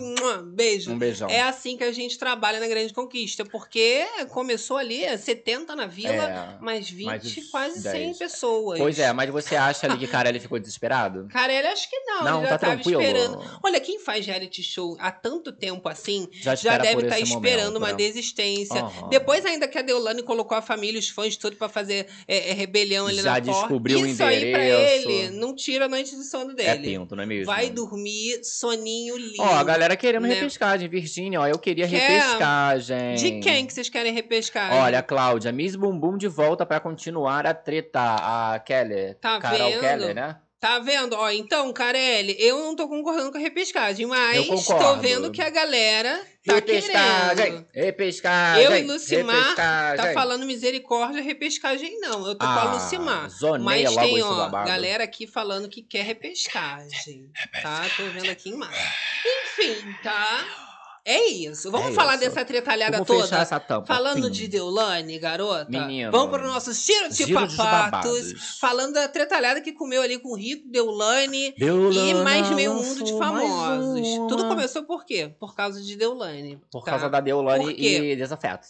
[0.54, 0.91] Beijo.
[0.91, 1.30] Um beijão.
[1.30, 6.13] É assim que a gente trabalha na Grande Conquista, porque começou ali 70 na vila,
[6.13, 8.17] É, mais 20, mais quase 100 10.
[8.17, 8.80] pessoas.
[8.80, 11.28] Pois é, mas você acha ali que cara ele ficou desesperado?
[11.32, 12.23] Carelli, acho que não.
[12.23, 13.01] Não, já tá tava tranquilo.
[13.01, 13.59] esperando.
[13.63, 17.73] Olha, quem faz reality show há tanto tempo assim, já, já deve estar tá esperando
[17.73, 17.93] momento, uma né?
[17.95, 18.83] desistência.
[18.83, 19.09] Uhum.
[19.09, 22.53] Depois, ainda que a Deolane colocou a família, os fãs tudo para fazer é, é,
[22.53, 23.51] rebelião ali já na porta.
[23.51, 24.45] Já descobriu Isso o endereço.
[24.45, 26.69] aí pra ele não tira a noite de sono dele.
[26.69, 27.45] É pinto, não é mesmo?
[27.45, 29.41] Vai dormir soninho lindo.
[29.41, 30.33] Ó, a galera querendo né?
[30.35, 30.87] repescagem.
[30.87, 31.97] Virgínia, ó, eu queria Quer...
[31.97, 33.15] repescagem.
[33.15, 34.77] De quem que vocês querem repescagem?
[34.79, 37.99] Olha, Cláudia, Miss Bumbum de volta para continuar a treta.
[37.99, 39.15] A Kelly.
[39.15, 39.79] Tá Carol vendo?
[39.79, 40.37] Keller, né?
[40.59, 41.13] Tá vendo?
[41.13, 45.51] Ó, então, Carelli, eu não tô concordando com a repescagem, mas tô vendo que a
[45.51, 47.67] galera tá repescagem, querendo.
[47.71, 48.63] Repescagem.
[48.63, 52.25] Eu e Lucimar tá falando misericórdia, repescagem não.
[52.25, 53.29] Eu tô ah, com a Lucimar.
[53.61, 57.29] Mas tem, ó, galera aqui falando que quer repescagem.
[57.61, 57.85] Tá?
[57.95, 58.81] Tô vendo aqui em março.
[59.59, 60.66] Enfim, tá?
[61.07, 61.71] É isso.
[61.71, 62.25] Vamos é falar isso.
[62.25, 63.41] dessa tretalhada Vamos toda.
[63.41, 63.87] essa tampa.
[63.87, 65.69] Falando de Deulane, garota.
[65.69, 66.11] Menino.
[66.11, 68.57] Vamos para o nosso tiro de Giro papatos.
[68.59, 73.05] Falando da tretalhada que comeu ali com o Rico, Deulane, Deulane e mais meio mundo
[73.05, 74.05] de famosos.
[74.27, 75.33] Tudo começou por quê?
[75.39, 76.61] Por causa de Deulane.
[76.69, 76.91] Por tá?
[76.91, 78.67] causa da Deulane e desafetos.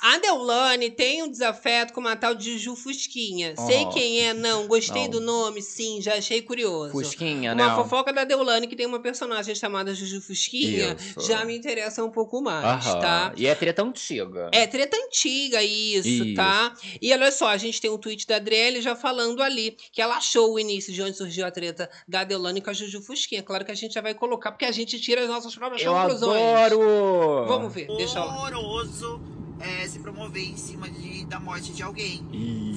[0.00, 3.54] A Deulane tem um desafeto com uma tal de Ju Fusquinha.
[3.56, 3.66] Oh.
[3.66, 4.66] Sei quem é, não.
[4.66, 5.10] Gostei não.
[5.10, 6.92] do nome, sim, já achei curioso.
[6.92, 7.64] Fusquinha, né?
[7.64, 11.26] Uma fofoca da Deulane que tem uma personagem chamada Juju Fusquinha isso.
[11.26, 13.00] já me interessa um pouco mais, Aham.
[13.00, 13.32] tá?
[13.36, 14.48] E é treta antiga.
[14.52, 16.74] É treta antiga, isso, isso, tá?
[17.00, 20.16] E olha só, a gente tem um tweet da Adriele já falando ali que ela
[20.16, 23.42] achou o início de onde surgiu a treta da Deulane com a Juju Fusquinha.
[23.42, 25.92] Claro que a gente já vai colocar, porque a gente tira as nossas próprias eu
[25.92, 26.42] conclusões.
[26.42, 27.46] Adoro!
[27.46, 28.34] Vamos ver, deixa lá.
[28.36, 32.24] Horroroso é, se promover em cima de, da morte de alguém.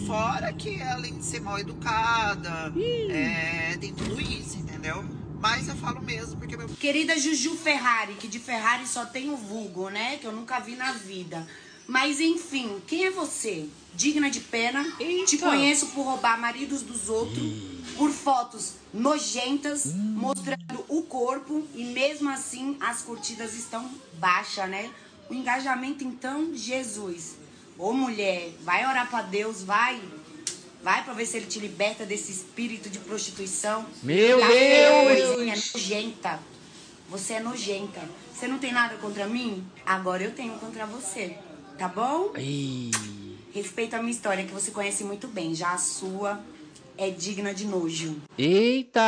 [0.05, 2.73] Fora que além de ser mal educada,
[3.09, 5.03] é, tem tudo isso, entendeu?
[5.39, 6.69] Mas eu falo mesmo porque meu...
[6.69, 10.17] Querida Juju Ferrari, que de Ferrari só tem o vulgo, né?
[10.17, 11.45] Que eu nunca vi na vida.
[11.87, 13.67] Mas enfim, quem é você?
[13.93, 14.85] Digna de pena?
[14.99, 15.25] Eita.
[15.25, 17.43] Te conheço por roubar maridos dos outros,
[17.97, 20.15] por fotos nojentas, hum.
[20.15, 24.89] mostrando o corpo e mesmo assim as curtidas estão baixas, né?
[25.29, 27.35] O engajamento, então, Jesus.
[27.77, 30.01] Ô mulher, vai orar para Deus, vai.
[30.83, 33.85] Vai para ver se ele te liberta desse espírito de prostituição.
[34.03, 35.47] Meu Deus!
[35.47, 36.39] É nojenta.
[37.09, 38.01] Você é nojenta.
[38.33, 39.65] Você não tem nada contra mim?
[39.85, 41.37] Agora eu tenho contra você.
[41.77, 42.33] Tá bom?
[42.35, 42.91] Ai.
[43.53, 45.55] Respeita a minha história, que você conhece muito bem.
[45.55, 46.43] Já a sua
[46.97, 48.17] é digna de nojo.
[48.37, 49.01] Eita!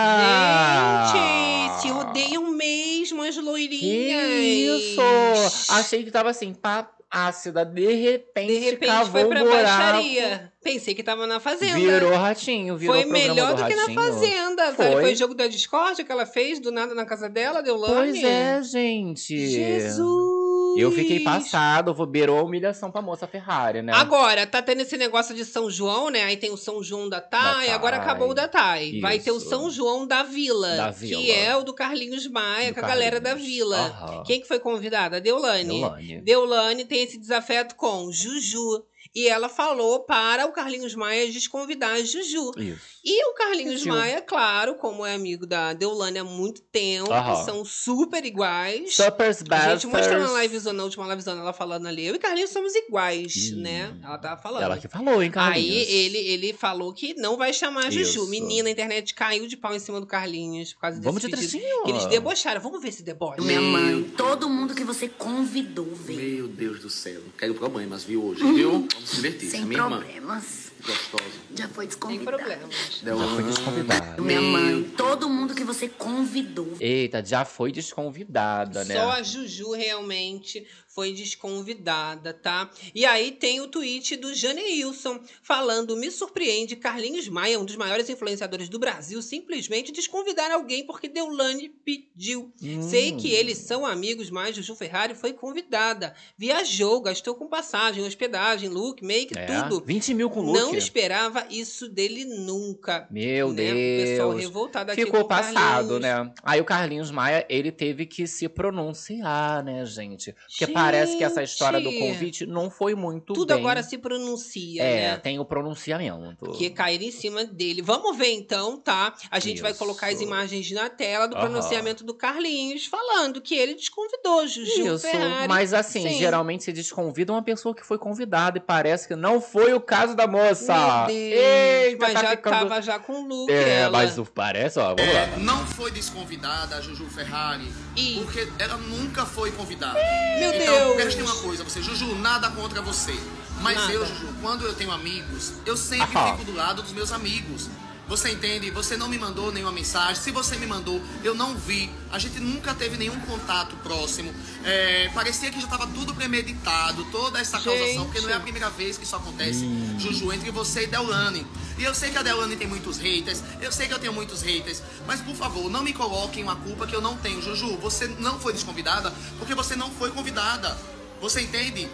[1.13, 3.81] Gente, se odeiam mesmo as loirinhas.
[3.81, 5.71] Que isso!
[5.71, 7.63] Achei que tava assim, pá, ácida.
[7.65, 9.63] De repente, de repente foi pra buraco.
[9.63, 10.51] baixaria.
[10.61, 11.75] Pensei que tava na fazenda.
[11.75, 14.73] Virou ratinho, virou Foi melhor do, do que na fazenda.
[14.73, 14.91] Foi.
[15.01, 17.93] foi jogo da Discord que ela fez do nada na casa dela, deu lame.
[17.93, 19.47] Pois é, gente.
[19.47, 20.44] Jesus!
[20.77, 23.93] Eu fiquei passado, vou beirou a humilhação pra moça Ferrari, né?
[23.93, 26.23] Agora, tá tendo esse negócio de São João, né?
[26.23, 28.99] Aí tem o São João da Thay, agora acabou o da Thay.
[28.99, 31.21] Vai ter o São João da Vila, da Vila.
[31.21, 34.23] que é o do Carlinhos Maia, do com a galera da Vila.
[34.25, 35.19] Quem que foi convidada?
[35.21, 35.79] Deulane.
[35.79, 36.21] Deulane.
[36.21, 38.83] Deulane tem esse desafeto com Juju.
[39.13, 42.51] E ela falou para o Carlinhos Maia desconvidar a Juju.
[42.57, 42.94] Isso.
[43.05, 43.93] E o Carlinhos Sentiu.
[43.93, 47.07] Maia, claro, como é amigo da Deolane há muito tempo,
[47.45, 48.95] são super iguais.
[48.95, 52.03] Super A gente mostrou na livezona, na última livezona, ela falando ali.
[52.03, 53.61] Eu e Carlinhos somos iguais, hum.
[53.61, 53.95] né?
[54.03, 54.63] Ela tava falando.
[54.63, 55.87] Ela que falou, hein, Carlinhos?
[55.87, 58.01] Aí ele, ele falou que não vai chamar a Juju.
[58.01, 58.27] Isso.
[58.27, 61.29] Menina, a internet caiu de pau em cima do Carlinhos por causa desse Vamos de
[61.29, 61.83] trecinho.
[61.83, 62.59] Que eles debocharam.
[62.59, 63.39] Vamos ver se debocha.
[63.39, 66.19] Minha mãe, todo mundo que você convidou, velho.
[66.19, 67.21] Meu Deus do céu.
[67.21, 68.71] Não quero problemas, viu, hoje, viu?
[68.71, 69.49] Vamos se divertir.
[69.51, 70.64] Sem minha problemas.
[70.85, 71.23] Gostosa.
[71.55, 72.37] Já foi desconvidada.
[72.37, 73.01] Sem problemas.
[73.03, 74.21] Já foi desconvidada.
[74.21, 76.75] Minha mãe, todo mundo que você convidou.
[76.79, 78.95] Eita, já foi desconvidada, né?
[78.95, 82.71] Só a Juju realmente foi desconvidada, tá?
[82.95, 88.09] E aí tem o tweet do Janeilson falando: me surpreende Carlinhos Maia, um dos maiores
[88.09, 92.53] influenciadores do Brasil, simplesmente desconvidar alguém porque Deulane pediu.
[92.63, 92.81] Hum.
[92.81, 96.15] Sei que eles são amigos, mas Juju Ferrari foi convidada.
[96.37, 99.83] Viajou, gastou com passagem, hospedagem, look, make, é, tudo.
[99.85, 100.57] 20 mil com look.
[100.57, 103.05] Não esperava isso dele nunca.
[103.11, 103.55] Meu né?
[103.55, 103.75] Deus.
[103.75, 106.31] O pessoal revoltado aqui Ficou passado, né?
[106.41, 110.31] Aí o Carlinhos Maia, ele teve que se pronunciar, né, gente?
[110.31, 113.57] Porque gente parece que essa história do convite não foi muito Tudo bem.
[113.57, 115.17] agora se pronuncia, é, né?
[115.17, 116.51] tem o pronunciamento.
[116.51, 117.81] Que cair em cima dele.
[117.81, 119.13] Vamos ver então, tá?
[119.29, 119.63] A gente Isso.
[119.63, 124.95] vai colocar as imagens na tela do pronunciamento do Carlinhos, falando que ele desconvidou Juju
[124.95, 124.99] Isso.
[124.99, 125.47] Ferrari.
[125.47, 126.17] Mas assim, Sim.
[126.17, 130.15] geralmente se desconvida uma pessoa que foi convidada e parece que não foi o caso
[130.15, 130.75] da moça.
[130.75, 132.53] Meu Deus, Eita, mas tá já ficando...
[132.53, 133.51] tava já com o look.
[133.51, 133.97] É, ela.
[133.97, 135.27] mas parece, ó, vamos lá.
[135.37, 138.15] Não foi desconvidada a Juju Ferrari, e...
[138.23, 139.99] porque ela nunca foi convidada.
[140.39, 140.74] Meu então, Deus!
[141.23, 143.17] Uma coisa, você, Juju, nada contra você.
[143.61, 143.93] Mas nada.
[143.93, 147.69] eu, Juju, quando eu tenho amigos, eu sempre fico do lado dos meus amigos.
[148.07, 148.69] Você entende?
[148.69, 150.15] Você não me mandou nenhuma mensagem.
[150.21, 151.89] Se você me mandou, eu não vi.
[152.11, 154.31] A gente nunca teve nenhum contato próximo.
[154.63, 158.69] É, parecia que já estava tudo premeditado, toda essa causação, porque não é a primeira
[158.69, 159.95] vez que isso acontece, hum.
[159.99, 161.45] Juju, entre você e Deulane.
[161.77, 164.41] E eu sei que a Deulane tem muitos haters, eu sei que eu tenho muitos
[164.41, 167.41] haters, mas por favor, não me coloquem uma culpa que eu não tenho.
[167.41, 170.77] Juju, você não foi desconvidada porque você não foi convidada.
[171.21, 171.89] Você entende?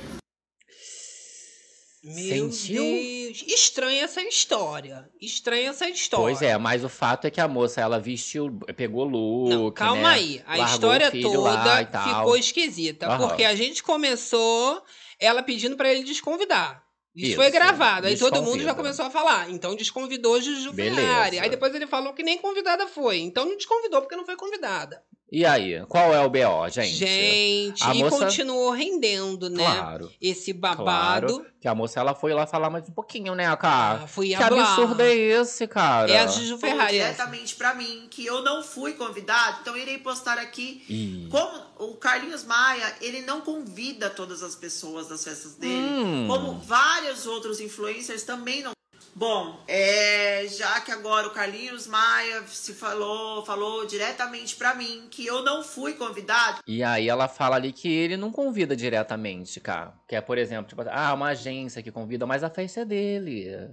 [2.03, 2.83] Meu Sentiu?
[2.83, 3.43] Deus.
[3.47, 5.07] Estranha essa história.
[5.21, 6.25] Estranha essa história.
[6.25, 10.09] Pois é, mas o fato é que a moça, ela vestiu, pegou look, Não, calma
[10.09, 10.15] né?
[10.15, 10.43] aí.
[10.47, 13.07] A história toda ficou esquisita.
[13.11, 13.27] Uhum.
[13.27, 14.81] Porque a gente começou
[15.19, 16.83] ela pedindo para ele desconvidar.
[17.15, 18.07] Isso, Isso, foi gravado.
[18.07, 19.49] Aí todo mundo já começou a falar.
[19.51, 21.39] Então desconvidou Juju Ferrari.
[21.39, 23.19] Aí depois ele falou que nem convidada foi.
[23.19, 25.03] Então não desconvidou porque não foi convidada.
[25.31, 26.93] E aí, qual é o BO, gente?
[26.93, 28.25] Gente, a e moça...
[28.25, 29.63] continuou rendendo, né?
[29.63, 30.11] Claro.
[30.21, 30.83] Esse babado.
[31.27, 34.01] Claro, que a moça ela foi lá falar mais um pouquinho, né, cara?
[34.03, 36.11] Ah, fui que absurdo é esse, cara?
[36.11, 36.93] É a Juju Ferrari.
[36.97, 41.27] diretamente pra mim que eu não fui convidado, então irei postar aqui.
[41.31, 45.73] Como o Carlinhos Maia, ele não convida todas as pessoas das festas dele.
[45.73, 46.27] Hum.
[46.27, 48.73] Como vários outros influencers também não
[49.13, 55.25] Bom, é, já que agora o Carlinhos Maia se falou, falou diretamente para mim que
[55.25, 56.59] eu não fui convidado.
[56.65, 59.93] E aí ela fala ali que ele não convida diretamente, cara.
[60.07, 63.69] Que é, por exemplo, tipo, ah, uma agência que convida, mas a festa é dele.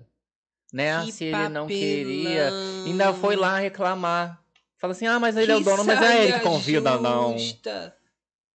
[0.72, 1.05] Né?
[1.05, 2.51] Que se ele não queria,
[2.85, 4.42] ainda foi lá reclamar.
[4.77, 7.03] Fala assim: "Ah, mas ele que é o dono, mas é ele que convida, justa.
[7.03, 7.37] não".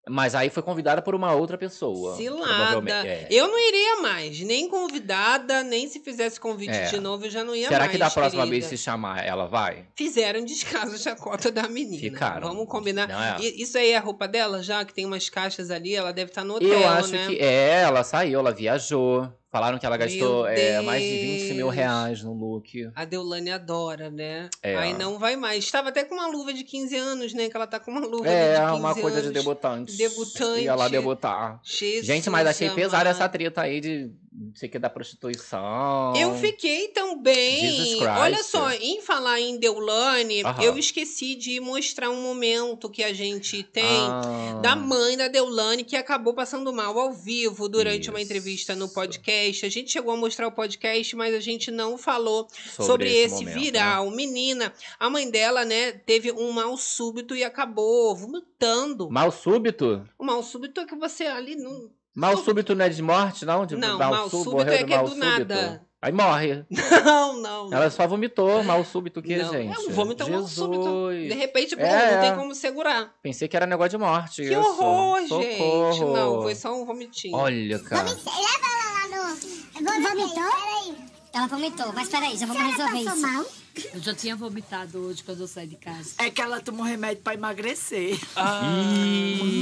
[0.09, 2.15] Mas aí foi convidada por uma outra pessoa.
[2.17, 3.07] Cilada.
[3.07, 3.27] É.
[3.31, 6.87] Eu não iria mais, nem convidada, nem se fizesse convite é.
[6.87, 7.91] de novo, eu já não ia Será mais.
[7.91, 8.67] Será que da próxima querida.
[8.67, 9.85] vez se chamar, ela vai?
[9.95, 12.01] Fizeram descaso chacota da menina.
[12.01, 12.49] Ficaram.
[12.49, 13.09] Vamos combinar.
[13.39, 13.45] É.
[13.45, 16.43] Isso aí é a roupa dela já, que tem umas caixas ali, ela deve estar
[16.43, 17.27] no hotel, Eu acho né?
[17.27, 19.31] que é, ela saiu, ela viajou.
[19.53, 22.89] Falaram que ela gastou é, mais de 20 mil reais no look.
[22.95, 24.49] A Deulane adora, né?
[24.63, 24.75] É.
[24.75, 25.63] Aí não vai mais.
[25.63, 27.47] Estava até com uma luva de 15 anos, né?
[27.47, 28.73] Que ela tá com uma luva é, de 15 anos.
[28.73, 29.95] É, uma coisa de debutante.
[29.95, 30.63] Debutante.
[30.63, 31.59] Ia lá debutar.
[31.63, 36.13] Jesus Gente, mas achei pesada essa treta aí de não sei o que da prostituição.
[36.15, 38.03] Eu fiquei também.
[38.03, 43.61] Olha só, em falar em Deulane, eu esqueci de mostrar um momento que a gente
[43.61, 44.59] tem ah.
[44.61, 48.11] da mãe da Deulane que acabou passando mal ao vivo durante Isso.
[48.11, 49.65] uma entrevista no podcast.
[49.65, 53.35] A gente chegou a mostrar o podcast, mas a gente não falou sobre, sobre esse,
[53.35, 54.09] esse momento, viral.
[54.09, 54.15] Né?
[54.15, 59.09] Menina, a mãe dela, né, teve um mal súbito e acabou vomitando.
[59.11, 60.07] Mal súbito?
[60.17, 63.65] O mal súbito é que você ali não Mal súbito não é de morte, não?
[63.65, 65.25] De não, mal, mal súbito é que é do súbito.
[65.25, 65.81] nada.
[66.01, 66.65] Aí morre.
[67.05, 67.73] Não, não.
[67.73, 69.87] Ela só vomitou mal súbito que, não, gente?
[69.87, 71.09] É, vômito mal súbito.
[71.11, 73.13] De repente, é, não tem como segurar.
[73.23, 74.41] Pensei que era negócio de morte.
[74.41, 74.59] Que isso.
[74.59, 76.01] horror, gente.
[76.01, 77.37] Não, foi só um vomitinho.
[77.37, 78.09] Olha, cara.
[78.09, 80.09] Leva ela lá no...
[80.09, 80.33] Vomitou?
[80.33, 80.95] Peraí.
[81.33, 83.21] Ela vomitou, mas peraí, já vamos resolver isso.
[83.21, 83.45] Mal?
[83.93, 86.11] Eu já tinha vomitado hoje quando eu saí de casa.
[86.19, 88.19] É que ela tomou remédio pra emagrecer.
[88.35, 88.61] Ah,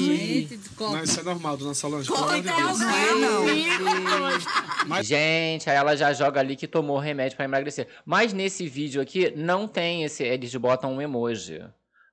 [0.06, 2.08] gente, Não, isso é normal, dona Solange.
[2.08, 2.80] Pelo amor de Deus.
[2.80, 4.88] Não é, não.
[4.88, 5.08] Mas...
[5.08, 7.88] Gente, aí ela já joga ali que tomou remédio pra emagrecer.
[8.06, 10.24] Mas nesse vídeo aqui, não tem esse...
[10.24, 11.64] Eles botam um emoji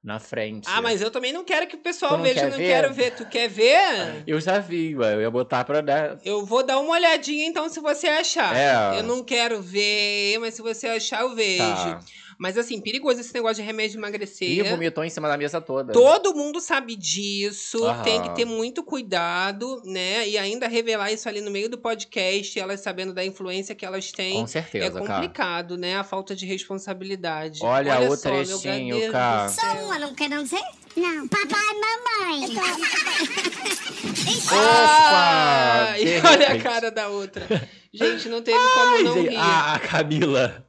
[0.02, 0.68] na frente.
[0.70, 2.66] Ah, mas eu também não quero que o pessoal veja, eu não ver?
[2.66, 3.14] quero ver.
[3.14, 4.22] Tu quer ver?
[4.26, 5.14] Eu já vi, ué.
[5.14, 6.18] eu ia botar pra dar.
[6.24, 8.54] Eu vou dar uma olhadinha então se você achar.
[8.54, 8.98] É.
[8.98, 11.58] Eu não quero ver, mas se você achar, eu vejo.
[11.62, 12.00] Tá.
[12.38, 14.48] Mas assim, perigoso esse negócio de remédio de emagrecer.
[14.48, 15.92] E vomitou em cima da mesa toda.
[15.92, 18.02] Todo mundo sabe disso, Aham.
[18.04, 20.28] tem que ter muito cuidado, né?
[20.28, 24.12] E ainda revelar isso ali no meio do podcast, elas sabendo da influência que elas
[24.12, 24.34] têm.
[24.40, 25.80] Com certeza, É complicado, cara.
[25.80, 25.96] né?
[25.96, 27.58] A falta de responsabilidade.
[27.62, 29.48] Olha, Olha o só, trechinho, cara.
[29.48, 30.62] Só uma, não quer não dizer?
[30.96, 32.56] Não, papai e mamãe.
[34.48, 35.98] Opa!
[35.98, 37.46] E olha a cara da outra.
[37.92, 39.36] Gente, não teve Ai, como não gente, rir.
[39.36, 40.64] A Camila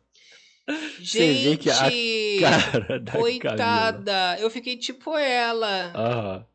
[1.00, 1.70] Gente,
[3.12, 4.04] coitada.
[4.04, 4.38] Camila.
[4.40, 5.92] Eu fiquei tipo ela.
[5.96, 6.46] Aham.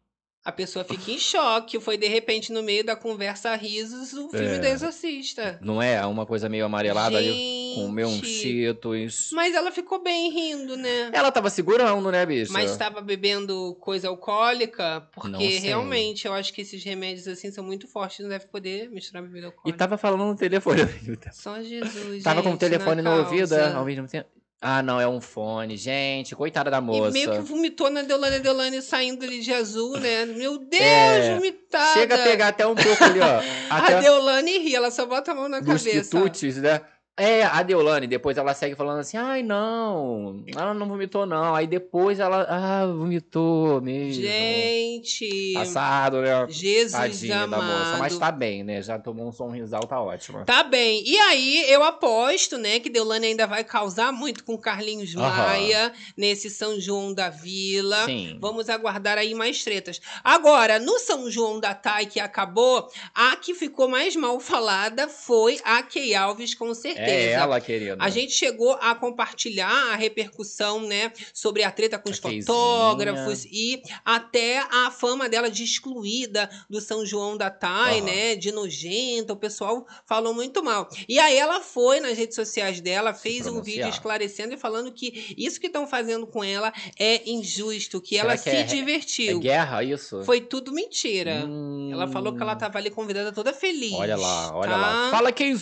[0.44, 1.80] A pessoa fica em choque.
[1.80, 4.58] Foi de repente no meio da conversa risos o filme é.
[4.58, 5.58] do Exorcista.
[5.62, 6.04] Não é?
[6.04, 7.30] Uma coisa meio amarelada Gente.
[7.30, 9.30] ali, comer um cheetos.
[9.32, 11.10] Mas ela ficou bem rindo, né?
[11.14, 12.52] Ela tava segurando, né, bicho?
[12.52, 17.88] Mas estava bebendo coisa alcoólica, porque realmente eu acho que esses remédios assim são muito
[17.88, 19.74] fortes, não deve poder misturar bebida alcoólica.
[19.74, 20.82] E tava falando no telefone.
[21.32, 22.22] Só Jesus.
[22.22, 24.28] tava gente, com o telefone no ouvido ao mesmo tempo.
[24.66, 25.76] Ah, não, é um fone.
[25.76, 27.10] Gente, coitada da moça.
[27.10, 30.24] E meio que vomitou na Deolane Deolane saindo ali de azul, né?
[30.24, 31.92] Meu Deus, é, vomitada.
[31.92, 33.42] Chega a pegar até um pouco ali, ó.
[33.68, 36.16] A Deolane ri, ela só bota a mão na cabeça.
[36.16, 36.80] Quitutes, né?
[37.16, 41.54] É, a Deolane, depois ela segue falando assim, ai não, ela não vomitou não.
[41.54, 44.20] Aí depois ela, ah, vomitou mesmo.
[44.20, 45.52] Gente.
[45.54, 46.46] Passado, né?
[46.48, 47.60] Jesus Tadinha amado.
[47.60, 47.96] da moça.
[47.98, 48.82] Mas tá bem, né?
[48.82, 50.44] Já tomou um sorrisal, tá ótimo.
[50.44, 51.04] Tá bem.
[51.06, 56.50] E aí, eu aposto, né, que Deolane ainda vai causar muito com Carlinhos Maia nesse
[56.50, 58.06] São João da Vila.
[58.06, 58.38] Sim.
[58.40, 60.00] Vamos aguardar aí mais tretas.
[60.24, 65.60] Agora, no São João da Thay que acabou, a que ficou mais mal falada foi
[65.62, 67.28] a Key Alves, com certeza certeza.
[67.28, 67.96] É ela, querida.
[67.98, 73.44] A gente chegou a compartilhar a repercussão, né, sobre a treta com os a fotógrafos
[73.44, 78.06] e até a fama dela de excluída do São João da Thay, uhum.
[78.06, 79.32] né, de nojenta.
[79.32, 80.88] O pessoal falou muito mal.
[81.08, 85.34] E aí ela foi nas redes sociais dela, fez um vídeo esclarecendo e falando que
[85.36, 89.38] isso que estão fazendo com ela é injusto, que Será ela que se é, divertiu.
[89.38, 90.22] É guerra isso?
[90.24, 91.44] Foi tudo mentira.
[91.46, 91.90] Hum...
[91.92, 93.92] Ela falou que ela tava ali convidada toda feliz.
[93.92, 94.76] Olha lá, olha tá?
[94.76, 95.10] lá.
[95.10, 95.54] Fala que é!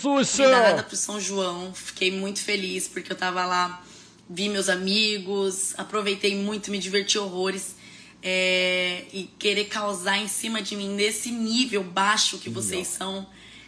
[0.51, 1.73] Nada pro São João João.
[1.75, 3.83] Fiquei muito feliz porque eu tava lá,
[4.29, 7.77] vi meus amigos, aproveitei muito, me diverti horrores.
[8.25, 13.27] É, e querer causar em cima de mim nesse nível baixo que vocês são.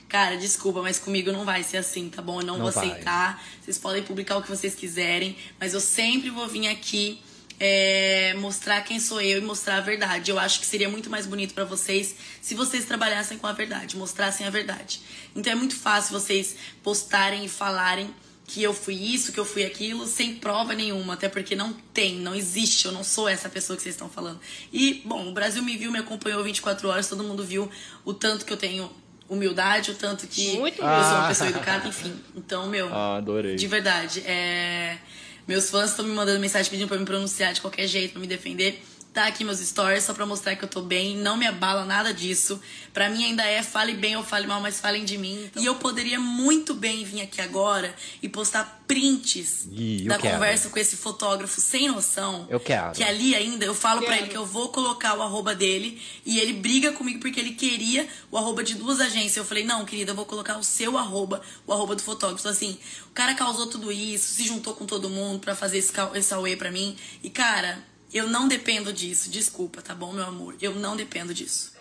[0.09, 2.41] Cara, desculpa, mas comigo não vai ser assim, tá bom?
[2.41, 2.89] Eu não, não vou vai.
[2.89, 3.45] aceitar.
[3.61, 7.21] Vocês podem publicar o que vocês quiserem, mas eu sempre vou vir aqui
[7.59, 10.31] é, mostrar quem sou eu e mostrar a verdade.
[10.31, 13.97] Eu acho que seria muito mais bonito para vocês se vocês trabalhassem com a verdade,
[13.97, 15.01] mostrassem a verdade.
[15.35, 18.13] Então é muito fácil vocês postarem e falarem
[18.47, 22.17] que eu fui isso, que eu fui aquilo, sem prova nenhuma, até porque não tem,
[22.17, 24.39] não existe, eu não sou essa pessoa que vocês estão falando.
[24.71, 27.71] E, bom, o Brasil me viu, me acompanhou 24 horas, todo mundo viu
[28.05, 28.91] o tanto que eu tenho
[29.29, 32.15] humildade, o tanto que Muito eu sou uma pessoa educada, enfim.
[32.37, 33.57] Então, meu, ah, adorei.
[33.57, 34.99] de verdade, é
[35.47, 38.27] meus fãs estão me mandando mensagem pedindo pra me pronunciar de qualquer jeito, pra me
[38.27, 38.83] defender.
[39.15, 41.17] Tá aqui meus stories só pra mostrar que eu tô bem.
[41.17, 42.61] Não me abala nada disso.
[42.93, 45.45] Pra mim ainda é fale bem ou fale mal, mas falem de mim.
[45.45, 45.63] Então...
[45.63, 50.35] E eu poderia muito bem vir aqui agora e postar prints Ih, da quero.
[50.35, 52.45] conversa com esse fotógrafo sem noção.
[52.51, 52.91] Eu quero.
[52.91, 56.41] Que ali ainda eu falo para ele que eu vou colocar o arroba dele e
[56.41, 59.37] ele briga comigo porque ele queria o arroba de duas agências.
[59.37, 62.41] Eu falei, não, querida, eu vou colocar o seu arroba, o arroba do fotógrafo.
[62.41, 65.93] Então, assim, o cara causou tudo isso, se juntou com todo mundo para fazer esse,
[66.17, 66.97] esse away pra mim.
[67.23, 67.79] E, cara,
[68.15, 70.57] eu não dependo disso, desculpa, tá bom, meu amor?
[70.61, 71.75] Eu não dependo disso.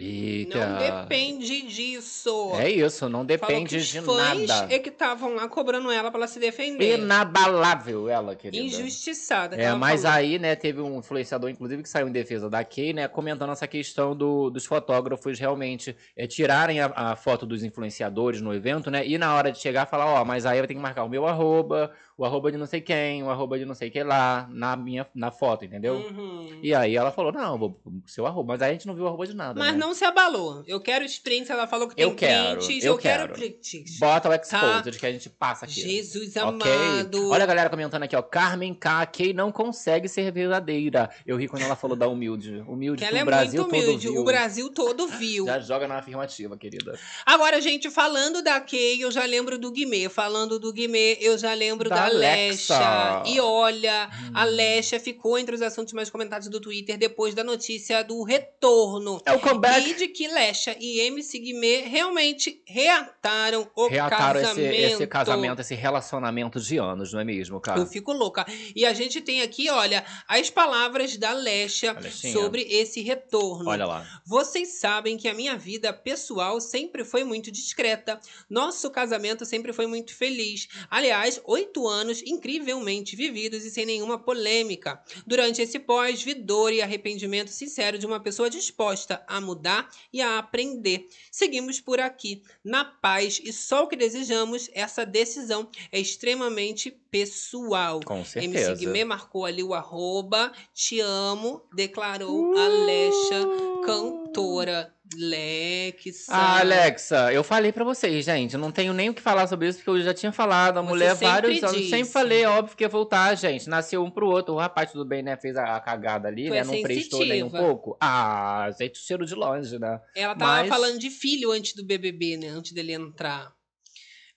[0.00, 0.64] Eita.
[0.64, 2.52] Não depende disso.
[2.54, 4.72] É isso, não depende de nada.
[4.72, 7.00] é que estavam lá cobrando ela para ela se defender.
[7.00, 8.64] Inabalável ela, querida.
[8.64, 9.56] Injustiçada.
[9.56, 10.16] É, mas falou.
[10.16, 13.66] aí, né, teve um influenciador, inclusive, que saiu em defesa da Kay, né, comentando essa
[13.66, 19.04] questão do, dos fotógrafos realmente é, tirarem a, a, foto dos influenciadores no evento, né,
[19.04, 21.26] e na hora de chegar falar, ó, mas aí vai ter que marcar o meu
[21.26, 24.76] arroba, o arroba de não sei quem, o arroba de não sei que lá, na
[24.76, 25.94] minha na foto, entendeu?
[25.94, 26.58] Uhum.
[26.60, 28.54] E aí ela falou, não, vou seu arroba.
[28.54, 29.78] Mas aí a gente não viu o arroba de nada, Mas né?
[29.78, 30.64] não se abalou.
[30.66, 32.84] Eu quero os prints, ela falou que tem eu quero, prints.
[32.84, 33.32] Eu, eu quero.
[33.34, 34.00] prints.
[34.00, 34.98] Bota o exposed tá?
[34.98, 35.80] que a gente passa aqui.
[35.80, 36.42] Jesus okay?
[36.42, 37.30] amado.
[37.30, 38.22] Olha a galera comentando aqui, ó.
[38.22, 39.06] Carmen K.
[39.06, 41.08] Kay não consegue ser verdadeira.
[41.24, 42.64] Eu ri quando ela falou da humilde.
[42.66, 44.08] Humilde que ela é Brasil muito humilde.
[44.08, 45.46] O Brasil todo viu.
[45.46, 46.98] Já joga na afirmativa, querida.
[47.24, 50.08] Agora, gente, falando da Kay, eu já lembro do Guimê.
[50.08, 53.22] Falando do Guimê, eu já lembro da, da Alexa.
[53.26, 54.32] E olha, hum.
[54.34, 59.20] a Lesha ficou entre os assuntos mais comentados do Twitter depois da notícia do retorno.
[59.24, 59.88] É o comeback.
[59.88, 64.74] E de que Lesha e MC Guimê realmente reataram o reataram casamento.
[64.74, 67.80] Esse, esse casamento, esse relacionamento de anos, não é mesmo, cara?
[67.80, 68.46] Eu fico louca.
[68.74, 71.96] E a gente tem aqui, olha, as palavras da Lesha
[72.32, 73.70] sobre esse retorno.
[73.70, 74.06] Olha lá.
[74.24, 78.20] Vocês sabem que a minha vida pessoal sempre foi muito discreta.
[78.48, 80.68] Nosso casamento sempre foi muito feliz.
[80.90, 85.02] Aliás, oito anos incrivelmente vividos e sem nenhuma polêmica.
[85.26, 90.20] Durante esse pós, vi dor e arrependimento sincero de uma pessoa disposta a mudar e
[90.20, 91.08] a aprender.
[91.30, 98.00] Seguimos por aqui, na paz, e só o que desejamos, essa decisão é extremamente pessoal.
[98.04, 98.70] Com certeza.
[98.70, 102.58] MC Guimê marcou ali o arroba, te amo, declarou uh!
[102.58, 103.46] Alexa,
[103.84, 106.32] cantora Alexa.
[106.32, 108.54] Ah, Alexa, eu falei para vocês, gente.
[108.54, 110.78] Eu não tenho nem o que falar sobre isso, porque eu já tinha falado.
[110.78, 111.88] A Você mulher, vários anos.
[111.88, 113.68] Sempre falei, óbvio que ia voltar, gente.
[113.68, 114.54] Nasceu um pro outro.
[114.54, 115.36] O rapaz, tudo bem, né?
[115.36, 116.64] Fez a, a cagada ali, Foi né?
[116.64, 117.96] Não prestou nem um pouco.
[118.00, 120.00] Ah, sente o cheiro de longe, né?
[120.14, 120.68] Ela tava Mas...
[120.68, 122.48] falando de filho antes do BBB, né?
[122.48, 123.57] Antes dele entrar.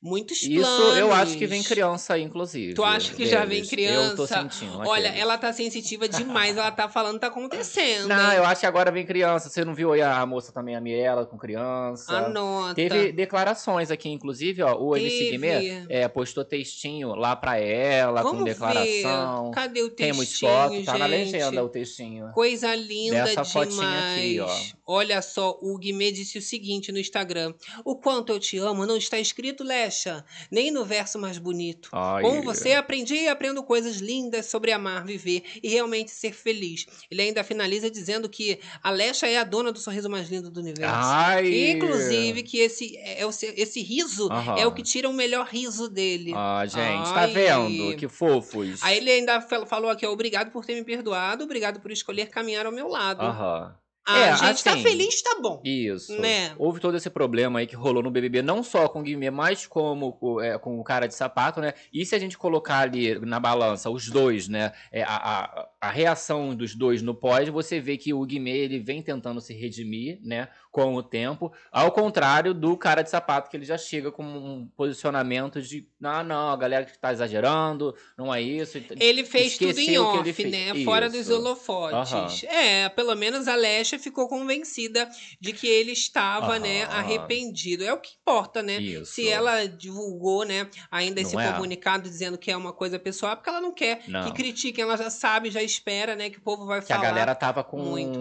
[0.01, 0.67] Muitos planos.
[0.67, 2.73] Isso eu acho que vem criança aí, inclusive.
[2.73, 3.31] Tu acha que deles.
[3.31, 4.13] já vem criança?
[4.13, 4.79] Eu tô sentindo.
[4.79, 8.07] Olha, ela tá sensitiva demais, ela tá falando tá acontecendo.
[8.07, 9.47] Não, eu acho que agora vem criança.
[9.47, 12.17] Você não viu aí a moça também, a Miela, com criança?
[12.17, 12.73] Anota.
[12.73, 14.75] Teve declarações aqui, inclusive, ó.
[14.75, 19.49] O MC Guimê é, postou textinho lá pra ela, Vamos com declaração.
[19.49, 19.55] Ver.
[19.55, 20.13] Cadê o textinho?
[20.13, 22.31] Temos foto, tá na legenda o textinho.
[22.31, 23.51] Coisa linda Dessa demais.
[23.51, 24.81] Fotinha aqui, ó.
[24.87, 27.53] Olha só, o Guimê disse o seguinte no Instagram:
[27.85, 31.89] O quanto eu te amo não está escrito, Leste Alexa, nem no verso mais bonito.
[31.91, 32.23] Ai.
[32.23, 36.85] Com você aprendi e aprendo coisas lindas sobre amar, viver e realmente ser feliz.
[37.11, 40.95] Ele ainda finaliza dizendo que Alexa é a dona do sorriso mais lindo do universo.
[40.95, 41.71] Ai.
[41.71, 43.19] Inclusive que esse, é,
[43.57, 44.57] esse riso uhum.
[44.57, 46.31] é o que tira o melhor riso dele.
[46.33, 47.27] Ah, gente, tá Ai.
[47.27, 47.97] tá vendo?
[47.97, 48.81] Que fofos.
[48.81, 52.71] Aí ele ainda falou aqui, obrigado por ter me perdoado, obrigado por escolher caminhar ao
[52.71, 53.21] meu lado.
[53.21, 53.65] Aham.
[53.65, 53.80] Uhum.
[54.05, 55.61] Ah, é, a gente tá assim, tá feliz, tá bom.
[55.63, 56.19] Isso.
[56.19, 56.53] Né?
[56.57, 59.67] Houve todo esse problema aí que rolou no BBB, não só com o Guimê, mas
[59.67, 61.73] como é, com o cara de sapato, né?
[61.93, 64.71] E se a gente colocar ali na balança os dois, né?
[64.91, 68.79] É, a, a, a reação dos dois no pós, você vê que o Guimê, ele
[68.79, 70.47] vem tentando se redimir, né?
[70.71, 74.67] Com o tempo, ao contrário do cara de sapato, que ele já chega com um
[74.77, 78.81] posicionamento de, ah, não, a galera que tá exagerando, não é isso.
[78.97, 80.83] Ele fez tudo em off, né?
[80.85, 82.43] Fora dos holofotes.
[82.43, 82.49] Uhum.
[82.49, 85.09] É, pelo menos a Leste ficou convencida
[85.41, 87.83] de que ele estava, né, arrependido.
[87.83, 88.77] É o que importa, né?
[88.77, 89.13] Isso.
[89.13, 91.51] Se ela divulgou, né, ainda esse é.
[91.51, 94.23] comunicado dizendo que é uma coisa pessoal, é porque ela não quer não.
[94.23, 97.01] que critiquem, ela já sabe, já espera, né, que o povo vai que falar.
[97.01, 98.17] Que a galera tava com muito.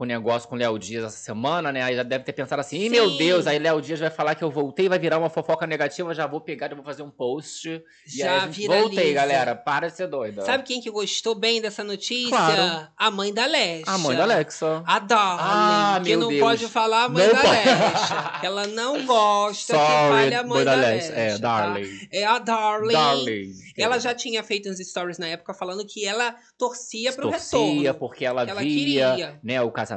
[0.00, 1.82] Com negócio com o Léo Dias essa semana, né?
[1.82, 4.42] Aí já deve ter pensado assim: Ih, meu Deus, aí Léo Dias vai falar que
[4.42, 7.84] eu voltei, vai virar uma fofoca negativa, já vou pegar, já vou fazer um post.
[8.06, 10.40] Já e Voltei, galera, para de ser doida.
[10.42, 12.30] Sabe quem que gostou bem dessa notícia?
[12.30, 12.88] Claro.
[12.96, 13.90] A mãe da Leste.
[13.90, 14.82] A mãe da Alexa.
[14.86, 16.40] A Darling, ah, que não Deus.
[16.40, 18.14] pode falar a mãe não da Leste.
[18.42, 21.12] ela não gosta Sorry, que fale a mãe, mãe da, Leste.
[21.12, 21.36] É, tá?
[21.36, 22.08] Darling.
[22.10, 22.92] É a Darling.
[22.94, 23.52] Darling.
[23.76, 27.74] Ela já tinha feito uns stories na época falando que ela torcia pro torcia retorno.
[27.74, 29.40] Torcia porque ela, ela via queria.
[29.42, 29.89] né, o casamento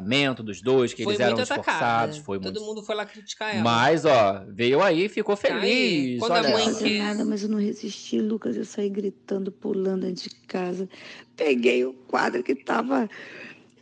[0.43, 2.17] dos dois, que foi eles eram esforçados.
[2.17, 2.65] Foi Todo muito...
[2.65, 3.63] mundo foi lá criticar ela.
[3.63, 5.63] Mas, ó, veio aí e ficou feliz.
[5.63, 6.49] Aí, quando Olha.
[6.49, 8.55] a mãe nada, mas eu não resisti, Lucas.
[8.55, 10.87] Eu saí gritando, pulando de casa.
[11.35, 13.09] Peguei o quadro que tava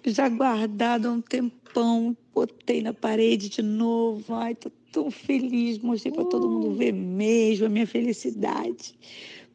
[0.06, 4.34] já guardado há um tempão, botei na parede de novo.
[4.34, 6.76] Ai, tô tão feliz, mostrei para todo mundo uh.
[6.76, 8.96] ver mesmo a minha felicidade.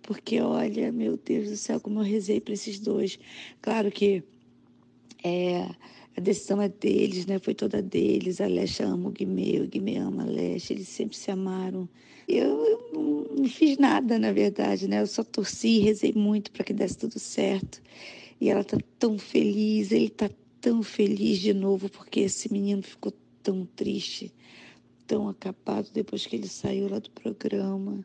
[0.03, 3.19] Porque olha, meu Deus do céu, como eu rezei para esses dois.
[3.61, 4.23] Claro que
[5.25, 5.69] é,
[6.17, 7.39] a decisão é deles, né?
[7.39, 8.41] Foi toda deles.
[8.41, 11.87] A Leste ama o Guimê, o Guimê ama a Leste, eles sempre se amaram.
[12.27, 15.03] Eu, eu não, não fiz nada, na verdade, né?
[15.03, 17.83] Eu só torci e rezei muito para que desse tudo certo.
[18.41, 23.13] E ela tá tão feliz, ele tá tão feliz de novo, porque esse menino ficou
[23.43, 24.33] tão triste,
[25.07, 28.05] tão acabado depois que ele saiu lá do programa.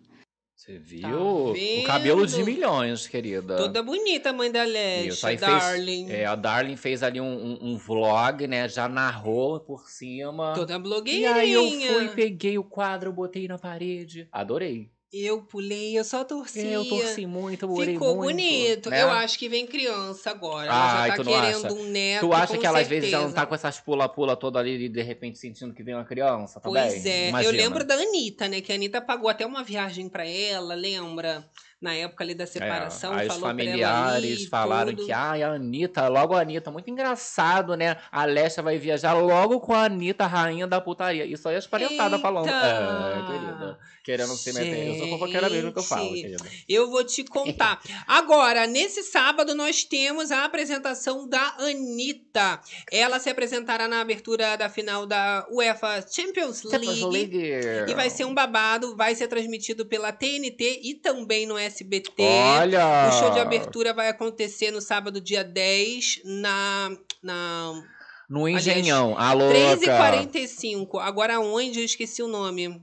[0.62, 1.54] Você tá viu?
[1.56, 3.58] Tá o cabelo de milhões, querida.
[3.58, 6.06] Toda bonita a mãe da Leste, a Darling.
[6.06, 8.70] Fez, é, a Darling fez ali um, um, um, vlog, né?
[8.70, 10.54] Já narrou por cima.
[10.54, 11.32] Toda blogueirinha.
[11.32, 14.28] E aí eu fui, peguei o quadro, botei na parede.
[14.32, 14.92] Adorei.
[15.14, 16.66] Eu pulei, eu só torci.
[16.66, 18.90] Eu torci muito, eu Ficou muito, bonito.
[18.90, 19.04] Né?
[19.04, 20.68] Eu acho que vem criança agora.
[20.68, 21.74] Ela já tá querendo acha?
[21.74, 22.22] um neto.
[22.22, 22.80] Tu acha que ela certeza.
[22.80, 25.84] às vezes já não tá com essas pula-pula toda ali e de repente sentindo que
[25.84, 26.82] vem uma criança também?
[26.82, 27.28] Pois é.
[27.28, 27.54] Imagina.
[27.54, 28.62] Eu lembro da Anitta, né?
[28.62, 31.46] Que a Anitta pagou até uma viagem para ela, lembra?
[31.82, 33.18] Na época ali da é, separação.
[33.18, 35.06] É, os familiares ali, falaram tudo.
[35.06, 37.98] que ah, a Anitta, logo a Anitta, muito engraçado, né?
[38.12, 41.26] A Alessia vai viajar logo com a Anitta, rainha da putaria.
[41.26, 42.48] Isso aí é as parentadas falando.
[42.48, 43.80] É, querida.
[44.04, 44.90] Querendo se meter.
[44.90, 46.46] Eu sou fofoqueira mesmo que eu falo, querida.
[46.70, 47.82] Eu vou te contar.
[48.06, 52.62] Agora, nesse sábado, nós temos a apresentação da Anitta.
[52.92, 56.86] Ela se apresentará na abertura da final da UEFA Champions League.
[56.86, 57.62] Champions League.
[57.88, 61.71] E vai ser um babado, vai ser transmitido pela TNT e também no SBT.
[62.60, 63.10] Olha!
[63.10, 66.92] O show de abertura vai acontecer no sábado, dia 10, na.
[67.24, 67.84] na
[68.30, 69.18] no Engenhão.
[69.18, 71.00] Alô, 13h45.
[71.02, 71.80] Agora onde?
[71.80, 72.82] Eu esqueci o nome.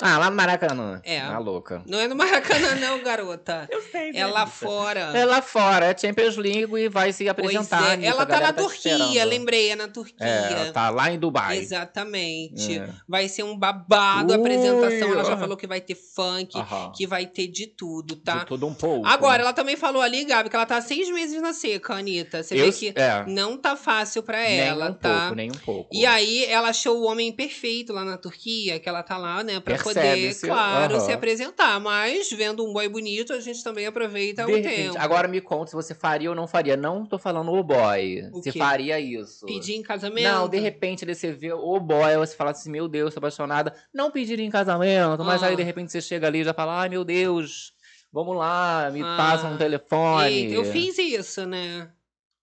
[0.00, 1.00] Ah, lá no Maracanã.
[1.04, 1.20] É.
[1.20, 1.82] A louca.
[1.86, 3.66] Não é no Maracanã, não, garota.
[3.72, 4.12] Eu sei.
[4.14, 5.00] É lá fora.
[5.14, 5.86] É lá fora.
[5.86, 7.98] É Champions League e vai se apresentar.
[7.98, 8.04] É.
[8.04, 10.16] Ela tá na tá Turquia, lembrei, é na Turquia.
[10.18, 11.56] É, tá lá em Dubai.
[11.56, 12.78] Exatamente.
[12.78, 12.90] É.
[13.08, 15.12] Vai ser um babado a apresentação.
[15.12, 16.52] Ela já falou que vai ter funk,
[16.94, 18.40] que vai ter de tudo, tá?
[18.40, 19.06] De tudo um pouco.
[19.06, 22.42] Agora, ela também falou ali, Gabi, que ela tá seis meses na seca, Anitta.
[22.42, 23.24] Você Eu, vê que é.
[23.26, 25.20] não tá fácil pra ela, nem um tá?
[25.20, 25.90] Pouco, nem um pouco.
[25.90, 29.58] E aí, ela achou o homem perfeito lá na Turquia, que ela tá lá, né,
[29.60, 31.00] pra poder, claro, uhum.
[31.00, 31.80] se apresentar.
[31.80, 34.98] Mas, vendo um boy bonito, a gente também aproveita de o repente, tempo.
[34.98, 36.76] Agora me conta se você faria ou não faria.
[36.76, 38.28] Não tô falando o boy.
[38.32, 38.58] O se quê?
[38.58, 39.46] faria isso.
[39.46, 40.24] Pedir em casamento?
[40.24, 43.74] Não, de repente você vê o boy, você fala assim, meu Deus, tô apaixonada.
[43.92, 45.64] Não pedir em casamento, mas aí de ah.
[45.64, 47.72] repente você chega ali e já fala, ai meu Deus,
[48.12, 49.16] vamos lá, me ah.
[49.16, 50.32] passa um telefone.
[50.32, 51.88] Eita, eu fiz isso, né?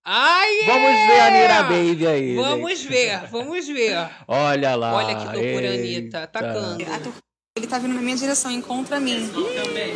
[0.05, 2.35] Ai, Vamos ver a Nira Baby aí.
[2.35, 2.89] Vamos gente.
[2.89, 4.09] ver, vamos ver.
[4.27, 4.95] Olha lá.
[4.95, 5.73] Olha que loucura.
[5.73, 6.23] Anitta.
[6.23, 7.13] Atacando.
[7.55, 9.29] Ele tá vindo na minha direção, encontra mim.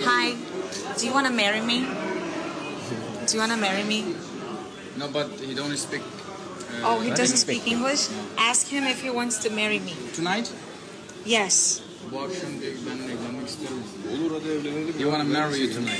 [0.05, 0.38] Hi,
[0.95, 1.88] do you wanna marry me?
[3.26, 4.16] Do you wanna marry me?
[4.95, 6.03] No, but he don't speak.
[6.03, 8.10] Uh, oh, he doesn't speak English?
[8.38, 9.95] Ask him if he wants to marry me.
[10.14, 10.53] Tonight?
[11.26, 11.82] Yes.
[12.12, 12.14] You
[15.10, 15.99] want to marry you tonight.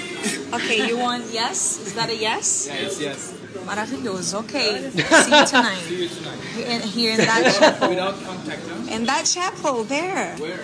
[0.54, 1.80] Okay, you want yes?
[1.88, 2.68] Is that a yes?
[2.72, 3.34] Yes, yes.
[3.66, 4.42] Maravilhoso.
[4.44, 4.92] Okay.
[4.92, 5.82] See you tonight.
[5.90, 6.40] See you tonight.
[6.54, 7.90] Here, here in that chapel.
[7.90, 8.94] Without contact, huh?
[8.96, 10.36] In that chapel there.
[10.38, 10.60] Where?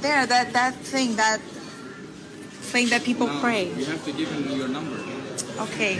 [0.00, 1.40] There, that that thing, that
[2.72, 3.64] thing that people No, pray.
[3.76, 4.96] You have to give him your number.
[5.62, 5.98] Okay.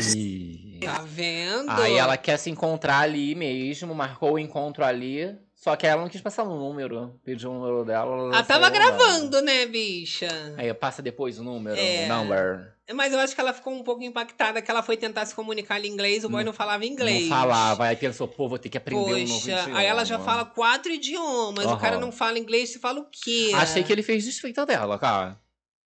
[0.80, 1.70] Tá vendo?
[1.70, 5.36] Aí ela quer se encontrar ali mesmo, marcou o encontro ali.
[5.56, 7.18] Só que ela não quis passar o número.
[7.24, 8.14] Pediu o número dela.
[8.16, 8.96] Ela Ela tava falou, não.
[8.96, 10.28] gravando, né, bicha?
[10.56, 12.04] Aí passa depois o número, É.
[12.04, 12.74] o number.
[12.94, 15.78] Mas eu acho que ela ficou um pouco impactada que ela foi tentar se comunicar
[15.84, 17.28] em inglês, o boy não, falava inglês.
[17.28, 17.84] Não falava.
[17.84, 19.78] Aí pensou, pô, vou ter que aprender um novo Poxa, idioma.
[19.78, 21.66] aí ela já fala quatro idiomas.
[21.66, 21.78] O Aham.
[21.78, 23.52] cara não fala inglês, você fala o quê?
[23.54, 25.38] Achei que ele fez desfeita dela, cara.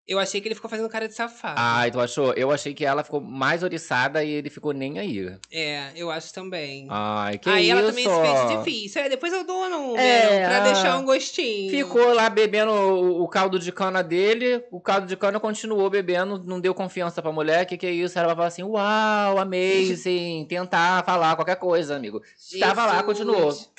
[0.06, 1.54] Eu achei que ele ficou fazendo cara de safado.
[1.56, 2.32] Ai, tu achou?
[2.34, 5.32] Eu achei que ela ficou mais oriçada e ele ficou nem aí.
[5.50, 6.88] É, eu acho também.
[6.90, 7.78] Ai, que aí isso?
[7.78, 9.02] ela também se fez difícil.
[9.02, 11.70] É, depois eu dou um número É, pra ah, deixar um gostinho.
[11.70, 16.42] Ficou lá bebendo o, o caldo de cana dele, o caldo de cana continuou bebendo,
[16.44, 17.64] não deu confiança pra mulher.
[17.64, 18.18] Que que é isso?
[18.18, 22.20] Ela vai falar assim: Uau, amazing, tentar falar qualquer coisa, amigo.
[22.58, 23.06] Tava lá, Jesus.
[23.06, 23.72] continuou.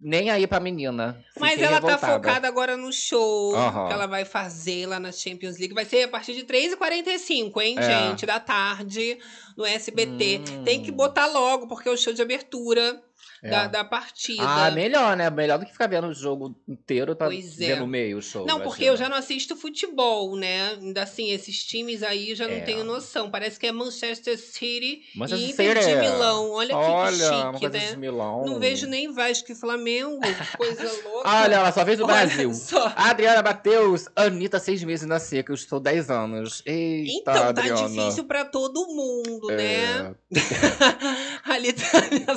[0.00, 1.22] Nem aí pra menina.
[1.38, 2.12] Mas ela tá revoltada.
[2.14, 3.86] focada agora no show Aham.
[3.86, 5.74] que ela vai fazer lá na Champions League.
[5.74, 7.82] Vai ser a partir de 3h45, hein, É.
[7.82, 8.24] gente?
[8.24, 9.18] Da tarde,
[9.56, 10.40] no SBT.
[10.52, 10.64] Hum.
[10.64, 13.02] Tem que botar logo, porque é o show de abertura
[13.42, 13.48] É.
[13.48, 14.42] da, da partida.
[14.46, 15.30] Ah, melhor, né?
[15.30, 17.68] Melhor do que ficar vendo o jogo inteiro pra Pois é.
[17.68, 18.44] ver no meio o show.
[18.44, 18.92] Não, porque imagina.
[18.92, 20.72] eu já não assisto futebol, né?
[20.72, 22.60] Ainda assim, esses times aí já não É.
[22.60, 23.30] tenho noção.
[23.30, 25.96] Parece que é Manchester City Manchester e Inter de City.
[26.00, 26.50] Milão.
[26.50, 27.96] Olha, Olha, que chique, né?
[27.96, 28.44] Milão.
[28.44, 30.20] Não vejo nem Vasco e Flamengo.
[30.58, 31.28] Coisa louca.
[31.28, 32.52] Olha, ela só fez o Brasil.
[32.52, 32.92] só.
[32.94, 36.62] Adriana Mateus, Anitta, seis meses na seca, eu estou 10 anos.
[36.66, 37.88] Eita, Então, tá Adriana.
[37.88, 39.56] difícil pra todo mundo, É.
[39.56, 40.14] né?
[41.44, 42.36] Ali tá a minha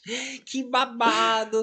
[0.00, 0.40] Soares.
[0.46, 1.60] Que babado.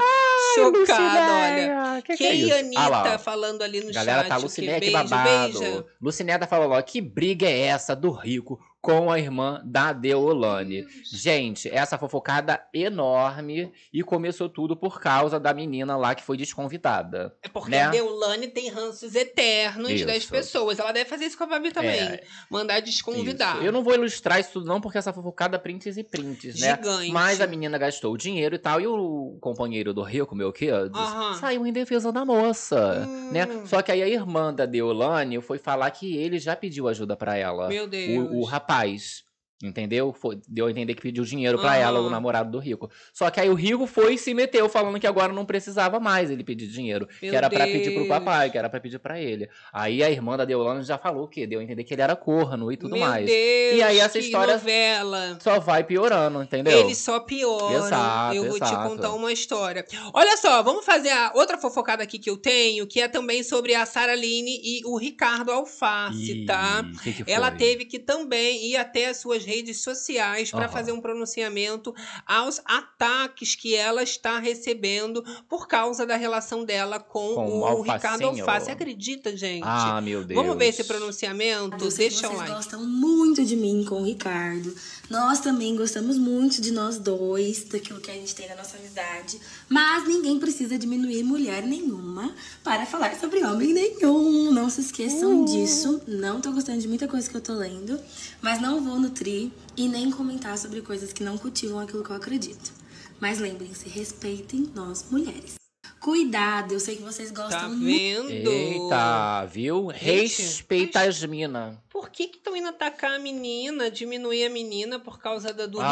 [0.56, 2.02] Chocada, Lucinéia, olha.
[2.02, 2.60] que Que, que é?
[2.60, 4.30] Anitta Ah lá, falando ali no Galera, chat.
[4.30, 5.60] tá o Lucinéia, que beijo, babado.
[5.60, 5.86] beija.
[6.02, 10.86] Lucinéia tá falando, ó, que briga é essa do rico com a irmã da Deolane?
[11.04, 17.36] Gente, essa fofocada enorme e começou tudo por causa da menina lá que foi desconvidada.
[17.42, 17.84] É porque né?
[17.84, 20.06] a Deulane tem ranços eternos Isso.
[20.06, 20.80] das pessoas.
[20.80, 22.00] Ela deve fazer isso com a Babi também.
[22.00, 22.24] É.
[22.50, 23.58] Mandar desconvidar.
[23.58, 23.66] Isso.
[23.66, 26.76] Eu não vou ilustrar isso tudo não, porque essa fofocada prints e prints, né?
[26.76, 27.12] Gigante.
[27.12, 30.54] Mas a menina gastou o dinheiro e tal, e o companheiro do Rio, meu
[30.94, 31.34] Aham.
[31.36, 33.32] saiu em defesa da moça, Hum.
[33.32, 33.48] né?
[33.66, 37.36] Só que aí a irmã da Deolane foi falar que ele já pediu ajuda pra
[37.36, 37.68] ela.
[37.68, 38.32] Meu Deus.
[38.32, 39.24] O, o rapaz paz
[39.62, 40.14] Entendeu?
[40.14, 41.80] Foi- deu a entender que pediu dinheiro pra Aham.
[41.80, 42.89] ela, o namorado do Rico.
[43.14, 46.32] Só que aí o Rico foi e se meteu, falando que agora não precisava mais
[46.32, 47.07] ele pedir dinheiro.
[47.22, 49.49] Meu que era pra pedir pro papai, que era pra pedir pra ele.
[49.74, 52.72] Aí a irmã da Deolane já falou que deu a entender que ele era corno
[52.72, 53.26] e tudo Meu mais.
[53.26, 55.38] Deus, e aí essa história novela.
[55.41, 56.80] só vai piorando, entendeu?
[56.80, 57.86] Eles só pioram.
[57.86, 58.89] Exato, eu vou te exato.
[58.89, 59.86] contar uma história.
[60.14, 63.76] Olha só, vamos fazer a outra fofocada aqui que eu tenho, que é também sobre
[63.76, 66.86] a Sara Line e o Ricardo Alface, Ih, tá?
[67.03, 70.72] que que Ela teve que também ir até as suas redes sociais para Aham.
[70.74, 71.93] fazer um pronunciamento
[72.26, 77.82] aos ataques que ela está recebendo por causa da relação dela com, Com o o
[77.82, 78.43] Ricardo Alfacinho.
[78.50, 78.72] Alface.
[78.72, 79.64] Acredita, gente?
[79.66, 80.39] Ah, meu Deus.
[80.39, 81.84] Vamos ver esse pronunciamento?
[81.84, 82.54] Eu sei que Deixa o vocês like.
[82.54, 84.74] gostam muito de mim com o Ricardo.
[85.10, 89.39] Nós também gostamos muito de nós dois, daquilo que a gente tem na nossa amizade.
[89.68, 92.32] Mas ninguém precisa diminuir mulher nenhuma
[92.64, 94.52] para falar sobre homem nenhum.
[94.52, 96.02] Não se esqueçam disso.
[96.08, 98.00] Não tô gostando de muita coisa que eu tô lendo,
[98.41, 99.39] mas não vou nutrir
[99.78, 102.72] e nem comentar sobre coisas que não cultivam aquilo que eu acredito.
[103.20, 105.56] Mas lembrem-se, respeitem nós mulheres.
[106.00, 107.84] Cuidado, eu sei que vocês gostam Tá muito.
[108.28, 108.50] vendo?
[108.50, 109.88] Eita, viu?
[109.88, 111.76] Respeita as minas.
[111.92, 115.80] Por que que estão indo atacar a menina, diminuir a menina por causa da, do
[115.82, 115.88] Ai,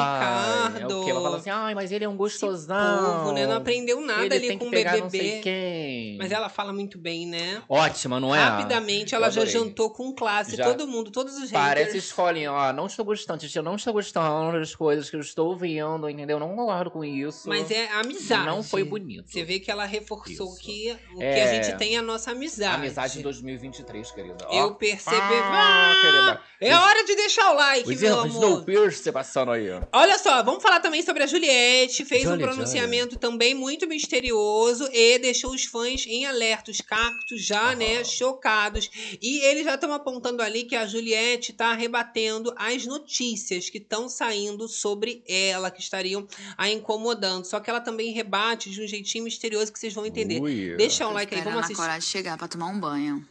[0.70, 0.94] Ricardo?
[0.94, 3.18] É o que ela fala assim, ai, mas ele é um gostosão.
[3.24, 3.48] povo, né?
[3.48, 5.02] Não aprendeu nada ele ali tem com que o BBB.
[5.02, 6.18] não sei quem.
[6.20, 7.64] Mas ela fala muito bem, né?
[7.68, 8.40] Ótima, não é?
[8.40, 12.06] Rapidamente, ela Eu já jantou com classe, Já- todo mundo, todos os Parece haters.
[12.06, 16.08] escolinha, ó, não estou gostando, tia, não estou gostando das coisas que eu estou ouvindo,
[16.10, 16.40] entendeu?
[16.40, 17.50] Não concordo com isso.
[17.50, 18.46] Mas é amizade.
[18.46, 19.32] Não foi bonito.
[19.32, 20.60] Você vê que ela reforçou Isso.
[20.62, 21.44] que o que É.
[21.44, 22.76] a gente tem é a nossa amizade.
[22.76, 24.46] Amizade em 2023, querida.
[24.48, 24.54] Ó.
[24.54, 25.18] Eu percebi.
[25.18, 26.42] Ah, querida.
[26.60, 28.58] É hora de deixar o like, Os meu amor.
[28.60, 29.70] do Pierce passando aí.
[29.70, 29.82] ó.
[29.94, 32.04] Olha só, vamos falar também sobre a Juliette.
[32.04, 36.72] Fez um Jolie, pronunciamento também muito misterioso e deixou os fãs em alerta.
[36.72, 38.90] Os cactos já, né, chocados.
[39.22, 44.10] E eles já estão apontando ali que a Juliette tá rebatendo as notícias que estão
[44.10, 46.28] saindo sobre ela, que estariam
[46.58, 47.46] a incomodando.
[47.46, 50.42] Só que ela também rebate de um jeitinho misterioso que vocês vão entender.
[50.42, 50.76] Ui.
[50.76, 51.82] Deixa um like aí, Esperando vamos a assistir.
[51.82, 53.24] coragem chegar pra tomar um banho.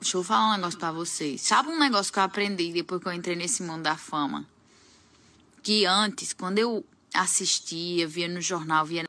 [0.00, 1.42] Deixa eu falar um negócio pra vocês.
[1.42, 4.48] Sabe um negócio que eu aprendi depois que eu entrei nesse mundo da fama?
[5.62, 9.04] Que antes, quando eu assistia, via no jornal, via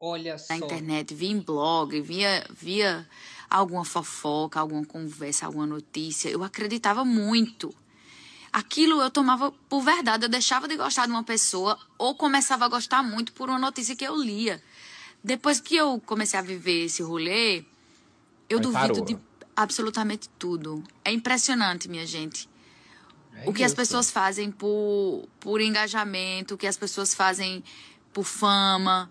[0.00, 0.54] Olha só.
[0.54, 3.08] Na internet, via em blog, via, via
[3.50, 6.30] alguma fofoca, alguma conversa, alguma notícia.
[6.30, 7.74] Eu acreditava muito.
[8.50, 10.24] Aquilo eu tomava por verdade.
[10.24, 13.94] Eu deixava de gostar de uma pessoa ou começava a gostar muito por uma notícia
[13.94, 14.62] que eu lia.
[15.22, 17.64] Depois que eu comecei a viver esse rolê,
[18.54, 19.04] eu Aí duvido parou.
[19.04, 19.18] de
[19.56, 20.82] absolutamente tudo.
[21.04, 22.48] É impressionante, minha gente.
[23.34, 23.66] É o que isso.
[23.66, 27.62] as pessoas fazem por, por engajamento, o que as pessoas fazem
[28.12, 29.10] por fama,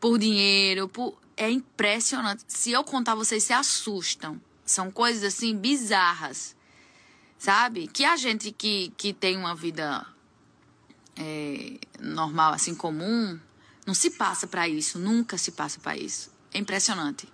[0.00, 1.18] por dinheiro, por...
[1.36, 2.44] é impressionante.
[2.46, 4.40] Se eu contar, vocês se assustam.
[4.64, 6.56] São coisas assim bizarras,
[7.38, 7.86] sabe?
[7.86, 10.04] Que a gente que, que tem uma vida
[11.16, 13.38] é, normal, assim, comum,
[13.86, 16.32] não se passa para isso, nunca se passa para isso.
[16.52, 17.28] É impressionante.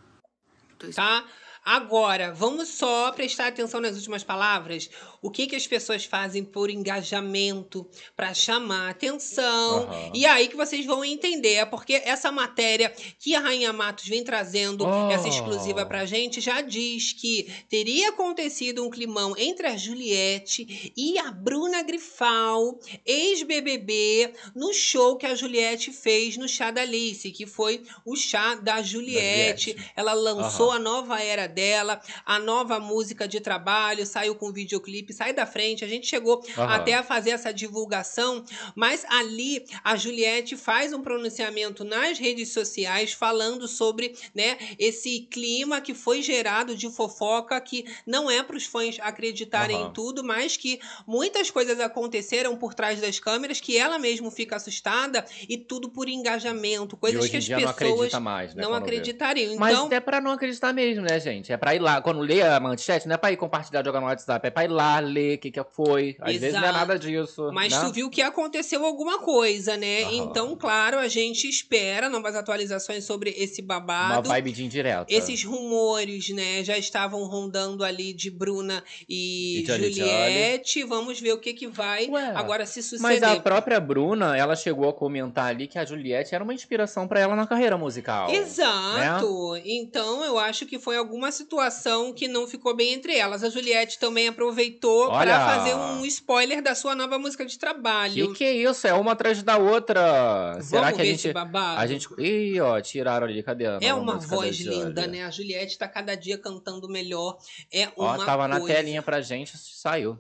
[0.95, 1.25] Tá?
[1.65, 4.91] Agora, vamos só prestar atenção nas últimas palavras.
[5.21, 9.85] O que, que as pessoas fazem por engajamento, para chamar atenção.
[9.85, 10.11] Uhum.
[10.13, 11.55] E aí que vocês vão entender.
[11.55, 15.11] É porque essa matéria que a Rainha Matos vem trazendo, oh.
[15.11, 21.19] essa exclusiva pra gente, já diz que teria acontecido um climão entre a Juliette e
[21.19, 27.47] a Bruna Grifal, ex-BBB, no show que a Juliette fez no Chá da Alice, que
[27.47, 29.75] foi o chá da Juliette.
[29.75, 30.73] Da Ela lançou uhum.
[30.73, 35.85] a nova era dela, a nova música de trabalho, saiu com videoclipe, sai da frente.
[35.85, 36.65] A gente chegou uhum.
[36.65, 38.45] até a fazer essa divulgação,
[38.75, 45.81] mas ali a Juliette faz um pronunciamento nas redes sociais falando sobre né, esse clima
[45.81, 49.89] que foi gerado de fofoca, que não é para os fãs acreditarem uhum.
[49.89, 54.57] em tudo, mas que muitas coisas aconteceram por trás das câmeras, que ela mesmo fica
[54.57, 59.53] assustada e tudo por engajamento, coisas que as pessoas não, mais, né, não acreditariam.
[59.55, 61.42] Então, mas até para não acreditar mesmo, né, gente?
[61.43, 61.53] Gente.
[61.53, 62.01] É pra ir lá.
[62.01, 64.47] Quando lê a manchete, não é pra ir compartilhar, jogar no WhatsApp.
[64.47, 66.17] É pra ir lá, ler o que, que foi.
[66.21, 66.41] Às Exato.
[66.41, 67.51] vezes não é nada disso.
[67.53, 67.81] Mas né?
[67.81, 70.05] tu viu que aconteceu alguma coisa, né?
[70.05, 70.13] Uhum.
[70.13, 74.29] Então, claro, a gente espera novas atualizações sobre esse babado.
[74.29, 75.07] Uma vibe de indireta.
[75.09, 80.85] Esses rumores, né, já estavam rondando ali de Bruna e, e Juliette.
[80.85, 83.03] Vamos ver o que, que vai Ué, agora se suceder.
[83.03, 87.09] Mas a própria Bruna, ela chegou a comentar ali que a Juliette era uma inspiração
[87.09, 88.31] para ela na carreira musical.
[88.31, 89.53] Exato.
[89.55, 89.63] Né?
[89.65, 93.43] Então, eu acho que foi alguma situação que não ficou bem entre elas.
[93.43, 98.29] A Juliette também aproveitou para fazer um spoiler da sua nova música de trabalho.
[98.29, 98.87] Que que é isso?
[98.87, 100.53] É uma atrás da outra.
[100.53, 101.33] Vamos Será que a gente
[101.77, 105.25] a gente Ih, ó, tiraram ali, cadê a É uma voz linda, né?
[105.25, 107.39] A Juliette tá cada dia cantando melhor.
[107.73, 108.61] É uma Ó, tava coisa.
[108.61, 110.19] na telinha pra gente, saiu.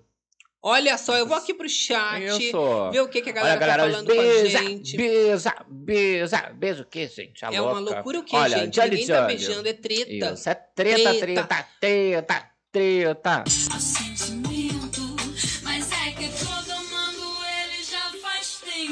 [0.65, 2.91] Olha só, eu vou aqui pro chat Isso.
[2.93, 4.97] ver o que, que a galera, Olha, galera tá falando beija, com a gente.
[4.97, 7.45] Beija, beija, beijo o que, gente?
[7.45, 7.75] A é louca.
[7.75, 8.77] uma loucura o que, Olha, gente?
[8.77, 10.33] Jolly, Ninguém tá beijando, é treta.
[10.35, 13.45] Isso, é treta, treta, treta, treta, treta.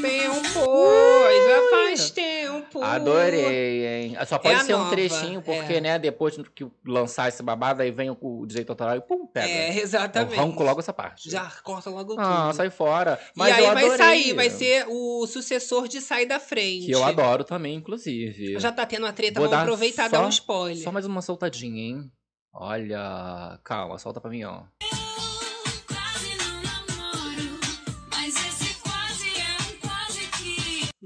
[0.03, 2.83] Tempo, já faz tempo.
[2.83, 4.17] Adorei, hein?
[4.27, 5.81] Só pode é ser um trechinho, porque, é.
[5.81, 9.47] né, depois que lançar esse babado, aí vem o, direito autoral e pum, pega.
[9.47, 10.35] É, exatamente.
[10.35, 11.31] Eu arranco logo essa parte.
[11.31, 12.21] Já corta logo tudo.
[12.21, 13.19] Ah, sai fora.
[13.35, 16.87] Mas e aí vai sair, vai ser o sucessor de Sai da Frente.
[16.87, 18.59] Que eu adoro também, inclusive.
[18.59, 20.83] Já tá tendo a treta, Vou vamos aproveitar e dar um spoiler.
[20.83, 22.13] Só mais uma soltadinha, hein?
[22.53, 24.63] Olha, calma, solta pra mim, ó.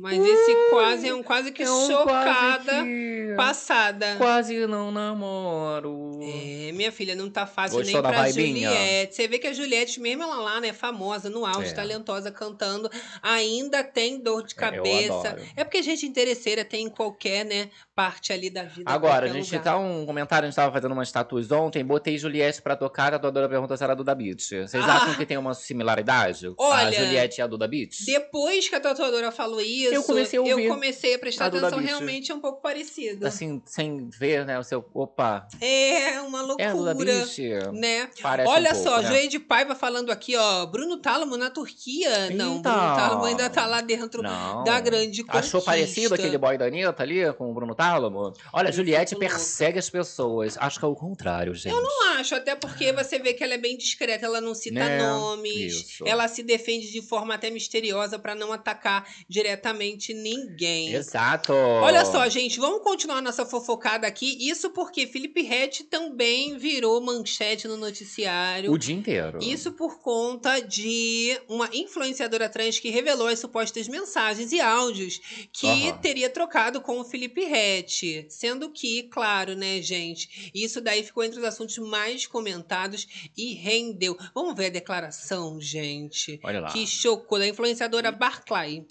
[0.05, 3.35] Mas esse quase é um quase que é um chocada quase que...
[3.39, 4.17] passada.
[4.19, 6.21] Quase não namoro.
[6.23, 9.15] É, minha filha, não tá fácil Gostou nem pra Juliette.
[9.15, 11.73] Você vê que a Juliette, mesmo ela lá, né, famosa, no auge, é.
[11.73, 12.91] talentosa, cantando,
[13.23, 15.39] ainda tem dor de cabeça.
[15.57, 18.91] É, é porque gente interesseira tem em qualquer, né, parte ali da vida.
[18.91, 19.63] Agora, a gente lugar.
[19.63, 23.13] tá um comentário, a gente tava fazendo umas tatuas ontem, botei Juliette pra tocar, a
[23.13, 24.43] tatuadora perguntou se era a Duda Beat.
[24.43, 24.97] Vocês ah.
[24.97, 26.53] acham que tem uma similaridade?
[26.59, 28.05] Olha, a Juliette e a Duda Beat?
[28.05, 30.65] Depois que a tatuadora falou isso, eu comecei a ouvir.
[30.65, 33.27] Eu comecei a prestar a atenção, realmente é um pouco parecido.
[33.27, 34.59] Assim, sem ver, né?
[34.59, 34.85] O seu.
[34.93, 35.47] Opa!
[35.61, 36.65] É uma loucura.
[36.65, 37.43] É a Duda Beach.
[37.73, 38.09] Né?
[38.21, 39.09] Parece Olha um pouco, só, né?
[39.09, 40.67] Joey de Paiva falando aqui, ó.
[40.67, 42.27] Bruno Tálamo na Turquia.
[42.27, 44.65] Então, não, Bruno Tálamo ainda tá lá dentro não.
[44.65, 45.47] da grande conquista.
[45.47, 48.33] Achou parecido aquele boy da Anitta ali com o Bruno Tálamo?
[48.53, 50.57] Olha, Juliette persegue as pessoas.
[50.59, 51.73] Acho que é o contrário, gente.
[51.75, 54.81] Eu não acho, até porque você vê que ela é bem discreta, ela não cita
[54.81, 54.99] né?
[54.99, 55.75] nomes.
[55.75, 56.05] Isso.
[56.07, 59.84] Ela se defende de forma até misteriosa para não atacar diretamente
[60.15, 60.95] ninguém.
[60.95, 61.53] Exato.
[61.53, 64.49] Olha só, gente, vamos continuar nossa fofocada aqui.
[64.49, 68.73] Isso porque Felipe Rett também virou manchete no noticiário.
[68.73, 69.39] O dia inteiro.
[69.43, 75.21] Isso por conta de uma influenciadora trans que revelou as supostas mensagens e áudios
[75.53, 75.99] que uhum.
[75.99, 78.27] teria trocado com o Felipe Rett.
[78.29, 83.07] Sendo que, claro, né, gente, isso daí ficou entre os assuntos mais comentados
[83.37, 84.17] e rendeu.
[84.35, 86.41] Vamos ver a declaração, gente.
[86.43, 86.73] Olha lá.
[86.73, 88.87] Que chocou da influenciadora Barclay.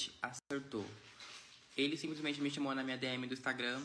[0.54, 0.86] Acertou
[1.76, 3.82] Ele simplesmente me chamou na minha DM do Instagram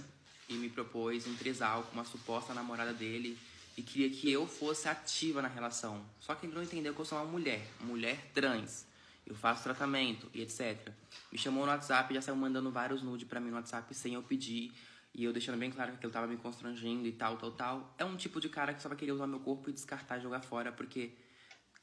[0.51, 3.39] e me propôs um trisal com uma suposta namorada dele
[3.75, 6.05] e queria que eu fosse ativa na relação.
[6.21, 8.87] Só que ele não entendeu que eu sou uma mulher, mulher trans.
[9.27, 10.93] Eu faço tratamento e etc.
[11.33, 14.13] Me chamou no WhatsApp e já saiu mandando vários nudes para mim no WhatsApp sem
[14.13, 14.71] eu pedir.
[15.15, 17.95] E eu deixando bem claro que aquilo tava me constrangendo e tal, tal, tal.
[17.97, 20.21] É um tipo de cara que só vai querer usar meu corpo e descartar e
[20.21, 21.13] jogar fora, porque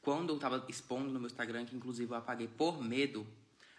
[0.02, 3.26] quando eu tava expondo no meu Instagram, que inclusive eu apaguei por medo,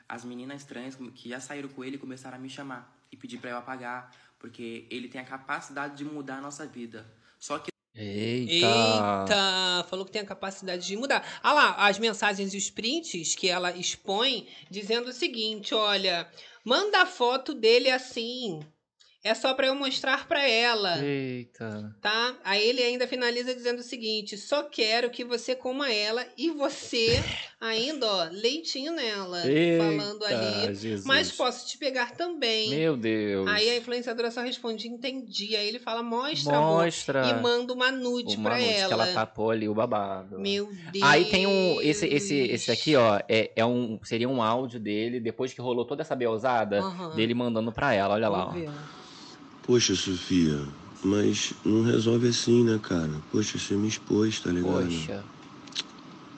[0.08, 3.50] as meninas trans que já saíram com ele começaram a me chamar e pedir para
[3.50, 7.06] eu apagar, porque ele tem a capacidade de mudar a nossa vida.
[7.38, 8.66] Só que Eita.
[8.66, 9.86] Eita!
[9.88, 11.26] Falou que tem a capacidade de mudar.
[11.42, 16.30] Ah lá, as mensagens e os prints que ela expõe dizendo o seguinte: olha,
[16.62, 18.60] manda a foto dele assim.
[19.26, 21.04] É só para eu mostrar para ela.
[21.04, 21.92] Eita.
[22.00, 22.36] Tá?
[22.44, 27.20] Aí ele ainda finaliza dizendo o seguinte: só quero que você coma ela e você
[27.60, 29.44] ainda, ó, leitinho nela.
[29.44, 30.74] Eita, falando ali.
[30.76, 31.04] Jesus.
[31.04, 32.70] Mas posso te pegar também.
[32.70, 33.48] Meu Deus.
[33.48, 35.56] Aí a influenciadora só responde: entendi.
[35.56, 37.24] Aí ele fala: mostra, Mostra.
[37.24, 37.36] amor.
[37.36, 38.86] E manda uma nude Uma pra noite ela.
[38.86, 40.38] que ela tapou ali o babado.
[40.38, 41.02] Meu Deus.
[41.04, 41.80] Aí tem um.
[41.82, 45.84] Esse, esse, esse aqui, ó, é, é um, seria um áudio dele, depois que rolou
[45.84, 47.16] toda essa belzada, Aham.
[47.16, 48.14] dele mandando pra ela.
[48.14, 48.96] Olha lá, ó.
[49.66, 50.60] Poxa, Sofia,
[51.02, 53.10] mas não resolve assim, né, cara?
[53.32, 54.84] Poxa, você me expôs, tá ligado?
[54.86, 55.24] Poxa.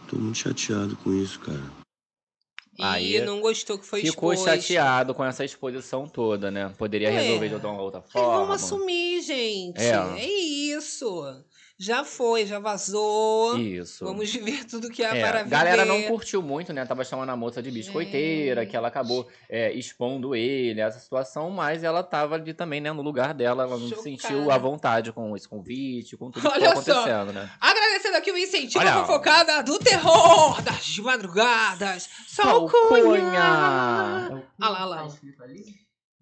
[0.09, 1.63] Tô muito chateado com isso, cara.
[3.01, 4.55] E não gostou que foi Ficou exposto.
[4.63, 6.73] chateado com essa exposição toda, né?
[6.79, 7.21] Poderia É.
[7.21, 8.39] resolver de uma outra Aí forma.
[8.47, 9.79] vamos assumir, gente.
[9.81, 9.91] É.
[10.17, 10.25] É.
[10.27, 11.23] isso.
[11.81, 13.57] Já foi, já vazou.
[13.57, 14.05] Isso.
[14.05, 15.51] Vamos viver tudo que há É, para a viver.
[15.57, 16.85] galera não curtiu muito, né?
[16.85, 21.85] Tava chamando a moça de biscoiteira, que ela acabou é, expondo ele, essa situação, mas
[21.85, 25.37] ela tava ali também, né, no lugar dela, ela não se sentiu à vontade com
[25.37, 26.93] esse convite, com tudo que Olha foi só.
[26.93, 27.49] acontecendo, né?
[27.61, 28.95] Agradecendo aqui o incentivo Olha.
[28.95, 32.09] à fofocada do terror das madrugadas.
[32.27, 32.73] Salcunha!
[33.03, 34.45] Salcunha!
[34.61, 35.09] Ah lá, lá.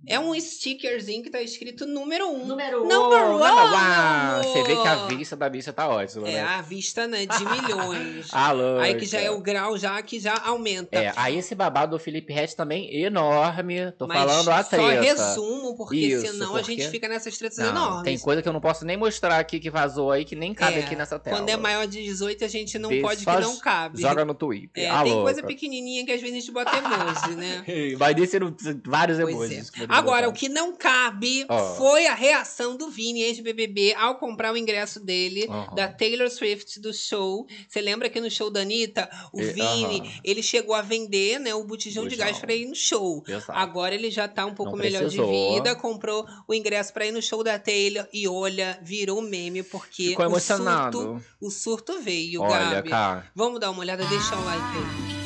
[0.06, 2.42] É um stickerzinho que tá escrito número 1.
[2.42, 2.46] Um.
[2.46, 2.88] Número 1.
[2.88, 3.32] Number one.
[3.32, 4.44] number one.
[4.46, 6.42] Você vê que a vista da bicha tá ótima, É, né?
[6.42, 8.28] a vista, né, de milhões.
[8.32, 8.82] Ah, louca.
[8.82, 10.96] Aí que já é o grau já que já aumenta.
[10.96, 13.90] É, aí esse babado do Felipe Ret também enorme.
[13.92, 15.00] Tô Mas falando a só treta.
[15.02, 18.02] resumo, porque Isso, senão a gente porque- fica nessas tretas Não, enormes.
[18.04, 20.78] Tem coisa que eu não posso nem mostrar aqui que vazou aí, que nem cabe
[20.78, 21.38] É, aqui nessa tela.
[21.38, 24.00] Quando é maior de 18, a gente não Vê, pode só que não cabe.
[24.00, 24.84] Joga no Twitter.
[24.84, 25.32] É, Ah, tem louca.
[25.32, 27.64] coisa pequenininha que às vezes a gente bota emoji, né?
[27.96, 29.72] Vai descendo vários Pois emojis.
[29.80, 29.85] é.
[29.88, 31.74] Agora, o que não cabe Ó.
[31.76, 36.92] foi a reação do Vini, ex-BBB, ao comprar o ingresso dele, da Taylor Swift, do
[36.92, 37.46] show.
[37.68, 41.54] Você lembra que no show da Anitta, o É, Vini, ele chegou a vender né,
[41.54, 43.22] o botijão de gás pra ir no show.
[43.26, 43.52] Exato.
[43.52, 45.54] Agora ele já tá um pouco Não melhor de precisou.
[45.54, 50.08] vida, comprou o ingresso pra ir no show da Taylor e olha, virou meme, porque
[50.10, 50.98] Ficou o emocionado.
[50.98, 52.90] surto, o surto veio, Olha, Gabi.
[52.90, 53.30] cara.
[53.34, 55.25] Vamos dar uma olhada, deixa o like aí.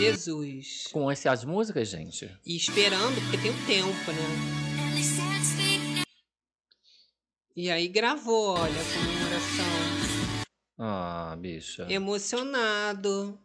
[0.00, 0.84] Jesus.
[0.92, 2.30] Com essas músicas, gente.
[2.44, 4.20] E esperando, porque tem o tempo, né?
[7.56, 10.44] E aí gravou, olha, a comemoração.
[10.78, 11.86] Ah, bicha.
[11.90, 13.38] Emocionado.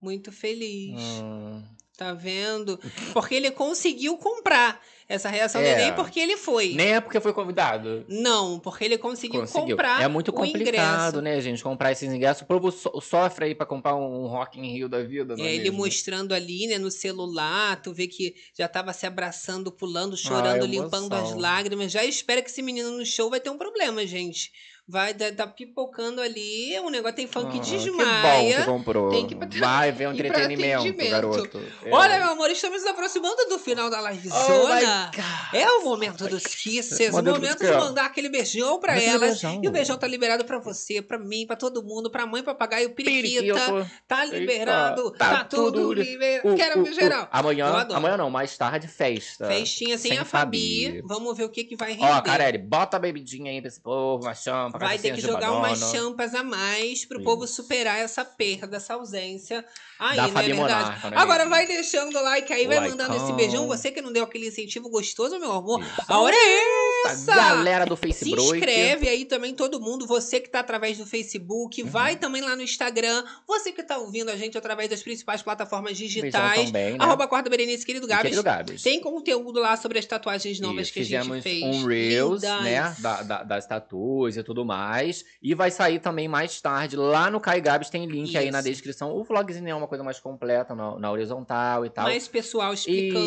[0.00, 1.00] Muito feliz.
[1.22, 1.62] Hum.
[2.00, 2.80] Tá vendo?
[3.12, 4.80] Porque ele conseguiu comprar.
[5.06, 5.64] Essa reação É.
[5.64, 6.72] dele nem porque ele foi.
[6.72, 8.06] Nem é porque foi convidado.
[8.08, 9.70] Não, porque ele conseguiu, Conseguiu.
[9.76, 11.62] comprar É muito complicado, né, gente?
[11.62, 12.42] Comprar esses ingressos.
[12.42, 15.54] O povo so- sofre aí pra comprar um Rock in Rio da vida, É, é
[15.56, 15.78] ele mesmo?
[15.78, 20.68] mostrando ali, né, no celular, tu vê que já tava se abraçando, pulando, chorando, Ah,
[20.68, 21.90] limpando as lágrimas.
[21.92, 24.50] Já espera que esse menino no show vai ter um problema, gente.
[24.90, 28.56] Vai tá, tá pipocando ali, o negócio tem funk Ah, desmaia.
[28.56, 29.10] Que bom que comprou.
[29.10, 31.60] Tem que Vai ver um entretenimento, garoto.
[31.84, 31.90] É.
[31.92, 35.10] Olha, meu amor, estamos nos aproximando do final da live Oh zona.
[35.54, 39.30] é o momento dos kisses, o Momento de mandar aquele beijão pra Aquele elas.
[39.40, 39.60] beijão.
[39.62, 42.90] E o beijão tá liberado pra você, pra mim, pra todo mundo, pra mãe, papagaio,
[42.90, 43.54] periquita.
[43.54, 43.90] Periquito.
[44.08, 46.48] Tá Eita, liberado, tá, tudo li- liberado.
[46.52, 47.24] Uh, Quero uh, ver geral.
[47.24, 47.28] uh.
[47.30, 49.46] Amanhã, amanhã não, mais tarde, festa.
[49.46, 51.00] Festinha sem, a Fabi.
[51.04, 52.10] Vamos ver o que, que vai render.
[52.10, 55.52] Ó, Carelli, bota a bebidinha aí pra esse povo, uma champa, Vai ter que jogar
[55.52, 59.64] umas champas a mais pro povo superar essa perda, essa ausência.
[59.98, 60.84] Aí, Da não é Fabi verdade?
[60.84, 63.66] Monarca, né, Agora vai deixando o like aí, vai mandando esse beijão.
[63.68, 65.84] Você que não deu aquele incentivo gostoso, meu amor.
[66.08, 67.34] A hora é essa!
[67.34, 68.56] Galera do Se Facebook.
[68.56, 71.06] inscreve aí também todo mundo, você que tá através do Uhum.
[71.08, 75.42] Facebook, vai também lá no Instagram, você que tá ouvindo a gente através das principais
[75.42, 76.96] plataformas digitais, também, né?
[77.00, 78.22] arroba Quarta Berenice, querido Gabs.
[78.22, 78.82] querido Gabs.
[78.82, 81.62] Tem conteúdo lá sobre as tatuagens novas Isso, que a gente fez.
[81.62, 82.62] um Reels, Lindas.
[82.62, 82.96] né?
[82.98, 85.24] Da, da- das tatuas e tudo mais.
[85.42, 86.96] E vai sair também mais tarde.
[86.96, 88.68] Lá no Kai Gabs tem link aí na Isso.
[88.68, 89.12] descrição.
[89.14, 92.04] O vlogzinho é uma coisa mais completa na, na horizontal e tal.
[92.04, 93.24] Mais pessoal explicando.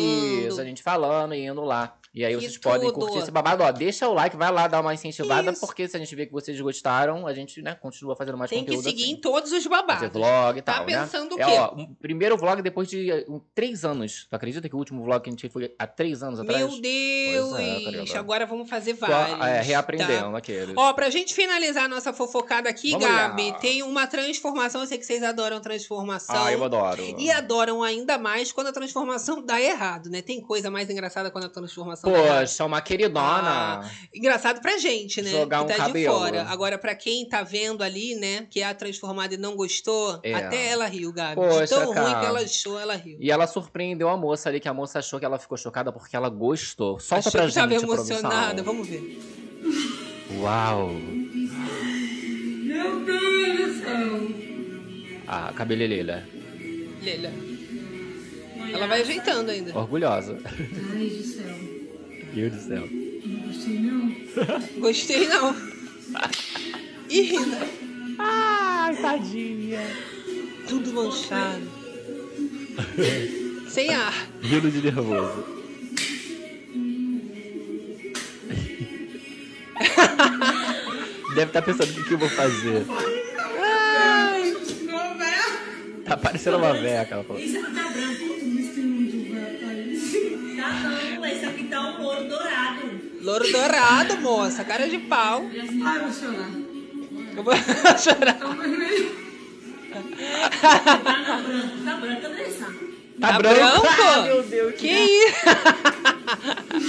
[0.48, 1.96] Isso, a gente falando e indo lá.
[2.14, 3.00] E aí E vocês podem tudo.
[3.00, 3.64] curtir esse babado.
[3.64, 5.60] ó, deixa o like, vai lá dar uma incentivada, Isso.
[5.60, 8.60] porque se a gente vê que vocês gostaram, a gente, né, continua fazendo mais Tem
[8.60, 8.84] conteúdo.
[8.84, 9.18] Tem que seguir assim.
[9.18, 9.94] em todos os babados.
[10.06, 11.44] Fazer vlog e tá tal, Tá pensando né?
[11.44, 11.54] o quê?
[11.54, 14.26] É, ó, um primeiro vlog depois de um, três anos.
[14.30, 16.60] Tu acredita que o último vlog que a gente foi há três anos atrás?
[16.60, 17.52] Meu Deus!
[17.58, 19.40] É, agora vamos fazer vários.
[19.44, 20.38] é, reaprendendo tá?
[20.38, 20.74] aqueles.
[20.76, 23.58] Ó, pra gente finalizar a nossa fofocada aqui, vamos Gabi, lá.
[23.58, 24.80] tem uma transformação.
[24.82, 26.36] Eu sei que vocês adoram transformação.
[26.44, 27.02] Ah, eu adoro.
[27.18, 30.22] E adoram ainda mais quando a transformação dá errado, né?
[30.22, 32.40] Tem coisa mais engraçada quando a transformação Poxa.
[32.40, 33.80] Poxa, uma queridona.
[33.80, 35.30] Ah, engraçado pra gente, né?
[35.30, 36.18] Jogar que tá um de cabelo.
[36.18, 36.42] fora.
[36.44, 40.34] Agora, pra quem tá vendo ali, né, que é a transformada e não gostou, é.
[40.34, 41.34] até ela riu, Gabi.
[41.36, 42.06] Poxa, de tão cara.
[42.06, 43.16] ruim que ela achou, ela riu.
[43.18, 46.14] E ela surpreendeu a moça ali, que a moça achou que ela ficou chocada porque
[46.14, 46.98] ela gostou.
[47.00, 48.64] Solta achou pra que gente, tava emocionada, produção.
[48.64, 49.18] vamos ver.
[50.40, 50.90] Uau!
[52.64, 54.28] Meu Deus do céu!
[55.26, 56.26] A cabeleleira.
[57.02, 57.32] Lelha.
[58.72, 59.78] Ela vai ajeitando ainda.
[59.78, 60.38] Orgulhosa.
[60.44, 61.73] Ai do céu.
[62.34, 62.88] Meu Deus do céu.
[63.24, 64.14] Não gostei não.
[64.80, 65.56] Gostei não.
[67.08, 67.56] Ih, rindo.
[68.18, 69.80] Ai, tadinha.
[70.68, 71.62] Tudo manchado.
[73.68, 74.28] Sem ar.
[74.42, 75.44] Rindo de nervoso.
[81.36, 82.84] Deve estar pensando o que, que eu vou fazer.
[83.60, 84.54] Ai.
[86.04, 87.40] Tá parecendo uma véia aquela falou.
[92.04, 93.00] Louro dourado.
[93.22, 94.64] Louro dourado, moça.
[94.64, 95.44] Cara de pau.
[95.84, 96.50] Ai, vou chorar.
[97.36, 97.54] Eu vou
[97.98, 98.34] chorar.
[98.34, 99.24] Tá vermelho.
[99.92, 100.00] Tá
[101.38, 102.64] branco, tá branco, Andressa.
[103.20, 103.80] Tá, Tá branco?
[103.80, 103.86] branco?
[104.04, 104.74] Ah, meu Deus.
[104.74, 105.34] Que isso?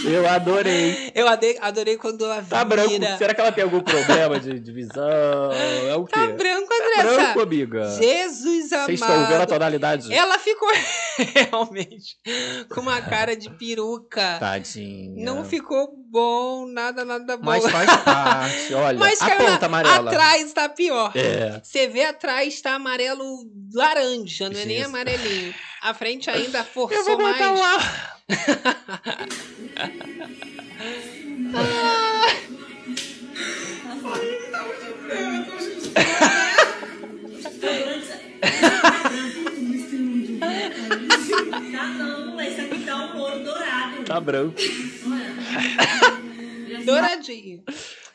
[0.04, 1.12] Eu adorei.
[1.16, 2.66] Eu adorei, adorei quando ela Tá vira.
[2.88, 3.18] branco.
[3.18, 5.52] Será que ela tem algum problema de, de visão?
[5.88, 6.12] É o quê?
[6.14, 7.16] Tá branco, Tá Andressa.
[7.24, 7.90] branco, amiga.
[7.98, 8.86] Jesus amado.
[8.88, 10.14] Vocês estão vendo a tonalidade?
[10.14, 10.70] Ela ficou
[11.36, 12.18] realmente
[12.70, 14.38] com uma cara de peruca.
[14.40, 15.24] Tadinha.
[15.24, 17.46] Não ficou bom, nada, nada bom.
[17.46, 18.98] Mas faz parte, olha.
[18.98, 20.12] Mas a caiu na- ponta amarela.
[20.12, 21.12] Atrás tá pior.
[21.16, 21.60] É.
[21.64, 23.24] Você vê atrás tá amarelo
[23.74, 24.86] laranja, não é nem Jesus.
[24.94, 25.54] amarelinho.
[25.82, 27.60] A frente ainda Eu forçou vou botar mais.
[27.60, 28.15] lá.
[28.28, 28.38] Tá
[42.64, 43.08] aqui tá
[43.44, 44.04] dourado.
[44.06, 44.56] Tá branco.
[46.84, 47.64] Douradinho.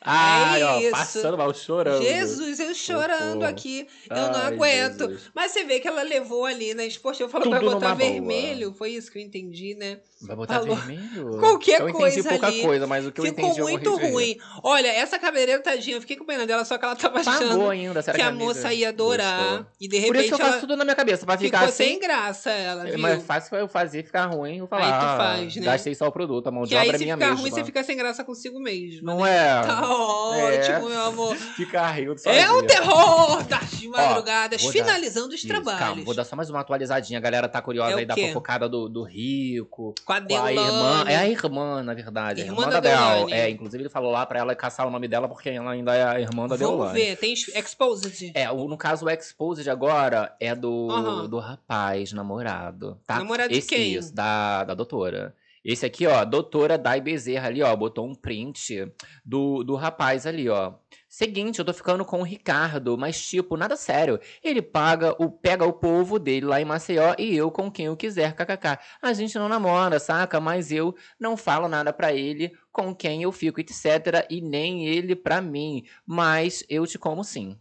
[0.03, 0.91] Ai, é ó, isso.
[0.91, 2.03] passando mal, chorando.
[2.03, 3.87] Jesus, eu chorando aqui.
[4.09, 5.09] Eu não Ai, aguento.
[5.09, 5.31] Jesus.
[5.35, 8.11] Mas você vê que ela levou ali na esportiva, falou Tudo pra botar numa boa.
[8.11, 8.73] vermelho.
[8.73, 9.99] Foi isso que eu entendi, né?
[10.23, 10.77] Vai botar Falou.
[10.77, 11.39] vermelho?
[11.39, 12.61] Qualquer eu entendi coisa pouca ali.
[12.63, 14.11] coisa, mas o que eu Ficou entendi eu morri muito rir.
[14.13, 14.37] ruim.
[14.63, 17.71] Olha, essa cabeleireira, tadinha, eu fiquei com pena dela, só que ela tava Pagou achando
[17.71, 19.41] ainda, que que a moça ia adorar.
[19.41, 19.67] gostou?
[19.81, 21.59] E de Por repente isso que eu faço ela tudo na minha cabeça, pra ficar
[21.61, 21.85] ficou assim.
[21.85, 22.99] sem graça, ela, É viu?
[23.01, 24.85] mais fácil eu fazer ficar ruim, eu falar.
[24.85, 25.63] Aí tu ah, faz, né?
[25.65, 27.41] Gastei só o produto, a mão de Que aí obra é se minha ficar mesma.
[27.43, 29.07] ruim, você fica sem graça consigo mesmo.
[29.07, 29.37] Não né?
[29.37, 29.63] é?
[29.63, 31.36] Tá ótimo, meu amor.
[31.57, 35.78] Ficar rindo É o terror das madrugadas, dar- finalizando os Isso, trabalhos.
[35.80, 37.18] Calma, vou dar só mais uma atualizadinha.
[37.18, 39.95] A galera tá curiosa É aí da fofocada do, do rico.
[40.05, 40.26] Com a irmã.
[40.28, 41.11] Deolane.
[41.12, 42.43] É a irmã, na verdade.
[42.43, 43.28] a Irmã irmã da da Del.
[43.30, 46.03] É, inclusive ele falou lá pra ela caçar o nome dela porque ela ainda é
[46.05, 46.99] a irmã da Vamos Deolane.
[46.99, 48.32] ver, tem Exposed.
[48.34, 51.28] É, o- no caso, o Exposed agora é do, Aham.
[51.28, 53.18] do rapaz, namorado, tá?
[53.18, 53.95] Namorado de Esse, quem?
[53.95, 55.34] Isso, da, da doutora.
[55.65, 58.91] Esse aqui, ó, doutora Dai Bezerra ali, ó, botou um print
[59.25, 60.75] do, do rapaz ali, ó.
[61.07, 64.19] Seguinte, eu tô ficando com o Ricardo, mas tipo, nada sério.
[64.43, 67.97] Ele paga o pega o povo dele lá em Maceió e eu com quem eu
[67.97, 68.79] quiser, kkk.
[69.03, 70.41] A gente não namora, saca?
[70.41, 74.27] Mas eu não falo nada pra ele com quem eu fico, etc.
[74.31, 75.85] E nem ele pra mim.
[76.07, 77.59] Mas eu te como sim.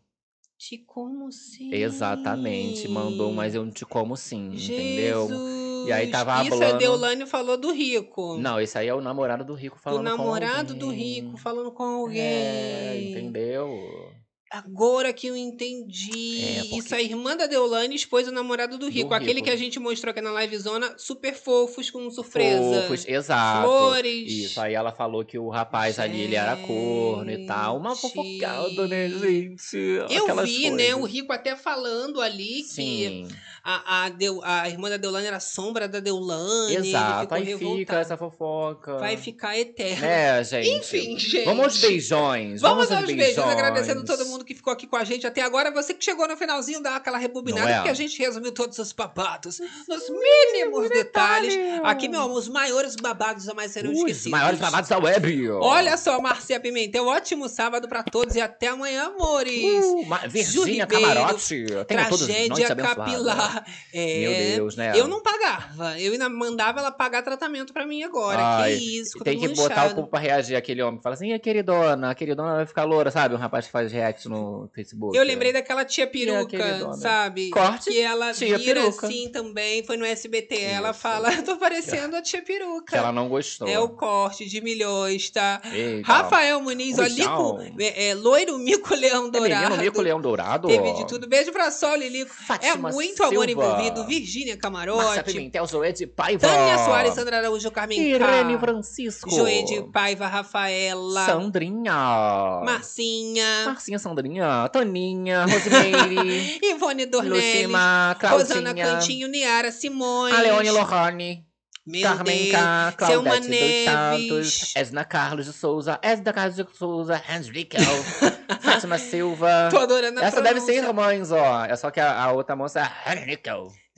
[0.59, 1.73] Te como sim.
[1.73, 5.25] Exatamente, mandou, mas eu te como sim, entendeu?
[5.29, 5.87] Jesus.
[5.87, 6.79] E aí tava Isso é falando.
[6.79, 8.37] Deolane falou do rico.
[8.37, 11.21] Não, esse aí é o namorado do rico do falando namorado com do alguém.
[11.21, 12.21] rico falando com alguém.
[12.21, 14.08] É, entendeu?
[14.51, 16.41] Agora que eu entendi.
[16.43, 19.13] É, porque- Isso, a irmã da Deolane expôs o namorado do rico.
[19.13, 19.45] Aquele rico.
[19.45, 22.81] que a gente mostrou aqui na livezona, super fofos, com surpresa.
[22.81, 23.67] Fofos, exato.
[23.67, 24.31] Flores.
[24.31, 27.77] Isso, aí ela falou que o rapaz ali, ele era corno e tal.
[27.77, 29.77] Uma fofocada, né, gente?
[30.09, 31.15] Eu Aquelas vi, né, o coisas.
[31.15, 33.27] Rico até falando ali Sim.
[33.27, 33.35] que
[33.71, 36.73] a, a, Deu- a irmã da Deolane era a sombra da Deolane.
[36.73, 37.77] ele Exato, aí revoltado.
[37.77, 38.97] fica essa fofoca.
[38.97, 40.05] Vai ficar eterno.
[40.05, 40.69] É, gente.
[40.69, 41.45] Enfim, gente.
[41.45, 42.61] Vamos aos beijões.
[42.61, 45.71] Vamos, Vamos, aos beijos, agradecendo todo mundo que ficou aqui com a gente até agora.
[45.71, 47.75] Você que chegou no finalzinho, dá aquela rebobinada, é?
[47.75, 51.53] porque a gente resumiu todos os babados nos mínimos detalhes.
[51.83, 54.31] Aqui, meu amor, os maiores babados jamais serão Os esquecidos.
[54.31, 55.49] maiores babados da web.
[55.51, 59.85] Olha só, Marcia Pimentel, ótimo sábado pra todos e até amanhã, amores.
[59.85, 61.65] Uh, Virgínia Camarote.
[61.67, 63.58] Todos Tragédia capilar.
[63.93, 64.93] É, Meu Deus, né?
[64.95, 65.99] Eu não pagava.
[65.99, 68.39] Eu ainda mandava ela pagar tratamento pra mim agora.
[68.41, 69.91] Ai, que isso, Tem que botar inchado.
[69.93, 70.99] o povo pra reagir aquele homem.
[71.01, 72.11] Fala assim, a queridona?
[72.11, 73.35] A queridona vai ficar loura, sabe?
[73.35, 75.17] Um rapaz que faz react no Facebook.
[75.17, 77.49] Eu lembrei daquela tia peruca, sabe?
[77.49, 79.07] Corte, Que ela tia vira peruca.
[79.07, 79.83] assim também.
[79.83, 80.55] Foi no SBT.
[80.61, 82.91] Ela fala, tô parecendo a tia peruca.
[82.91, 83.67] Que ela não gostou.
[83.67, 85.61] É o corte de milhões, tá?
[85.71, 86.07] Eita.
[86.07, 87.03] Rafael Muniz, ó.
[87.03, 89.61] Lico, é, é, loiro mico leão É dourado.
[89.69, 90.67] menino Mico Leão Dourado.
[90.67, 91.27] Teve de tudo.
[91.27, 92.31] Beijo pra Sol, Lilico.
[92.31, 94.05] É Fátima muito amor Envolvido.
[94.05, 95.23] Virgínia Márcia Camarote.
[95.23, 96.47] Pimentel, Zoé de Paiva.
[96.47, 98.59] Tânia Soares, Sandra Araújo, Carmen Irene K.
[98.59, 99.29] Francisco.
[99.29, 101.25] Joê de Paiva, Rafaela.
[101.25, 102.61] Sandrinha.
[102.65, 103.65] Marcinha.
[103.65, 104.69] Marcinha, Sandrinha.
[104.69, 105.45] Toninha.
[105.45, 106.59] Rosimeire.
[106.63, 107.53] Ivone Dornelles.
[107.55, 108.73] Lucima, Rosana.
[108.73, 110.33] Cantinho, Niara Simões.
[110.33, 111.48] A Leone Lohane.
[111.89, 112.51] Meu Carmen Deus.
[112.51, 114.53] K, Selma Claudete dos.
[114.59, 117.77] Santos, Esna Carlos de Souza, Esna Carlos de Souza, Henrique,
[118.61, 119.69] Fátima Silva.
[119.71, 121.09] Tô adorando a Essa deve ser pronúncia.
[121.11, 121.65] irmãs, ó.
[121.65, 123.49] É só que a, a outra moça é Henrique.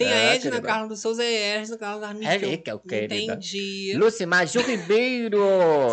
[0.03, 0.61] Tem a É, Edna.
[0.61, 2.45] Carlos do Souza e a Edna Carlos Armstrong.
[2.45, 3.15] Henrique, querida.
[3.15, 3.93] Entendi.
[3.97, 5.39] Lucimar Gil Ribeiro.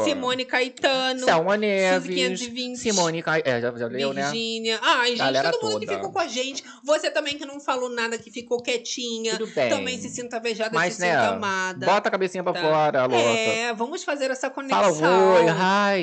[0.04, 1.20] Simone Caetano.
[1.20, 2.06] Suzy Neves.
[2.14, 2.76] 520.
[2.78, 3.38] Simone Ca...
[3.38, 4.22] É, já, já leu, né?
[4.22, 4.78] Virgínia.
[4.82, 5.98] Ai, gente, Galera todo mundo que toda.
[5.98, 6.64] ficou com a gente.
[6.84, 9.36] Você também que não falou nada, que ficou quietinha.
[9.38, 9.68] Tudo bem.
[9.68, 11.86] Também se sinta vejada, Mas, se né, sinta amada.
[11.86, 12.60] bota a cabecinha pra Tá?
[12.60, 13.16] fora, louca.
[13.22, 14.94] É, vamos fazer essa conexão.
[14.94, 15.44] Fala oi,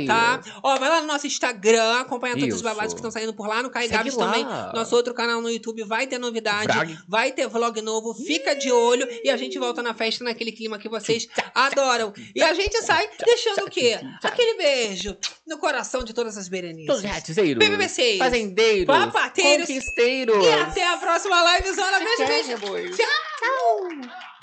[0.02, 0.06] hi.
[0.08, 0.42] Tá?
[0.64, 3.62] Ó, vai lá no nosso Instagram, acompanha todos os babados que estão saindo por lá.
[3.64, 4.46] No Segue Gabs também.
[4.74, 6.98] Nosso outro canal no YouTube vai ter novidade.
[7.08, 7.95] Vai ter vlog novo.
[8.26, 9.08] Fica de olho.
[9.24, 12.14] E a gente volta na festa naquele clima que vocês adoram.
[12.36, 14.00] E a gente sai deixando o quê?
[14.24, 15.18] Aquele beijo
[15.48, 16.88] no coração de todas as berenices.
[16.88, 17.64] Todos ratizeiros.
[17.64, 18.18] BBB6.
[18.18, 18.86] Fazendeiros.
[18.86, 19.68] Papateiros.
[19.68, 20.46] Conquisteiros.
[20.46, 22.00] E até a próxima live, Zona.
[22.00, 22.58] Beijo, Tchau, beijo.
[22.58, 22.92] boi.
[22.92, 24.35] Tchau.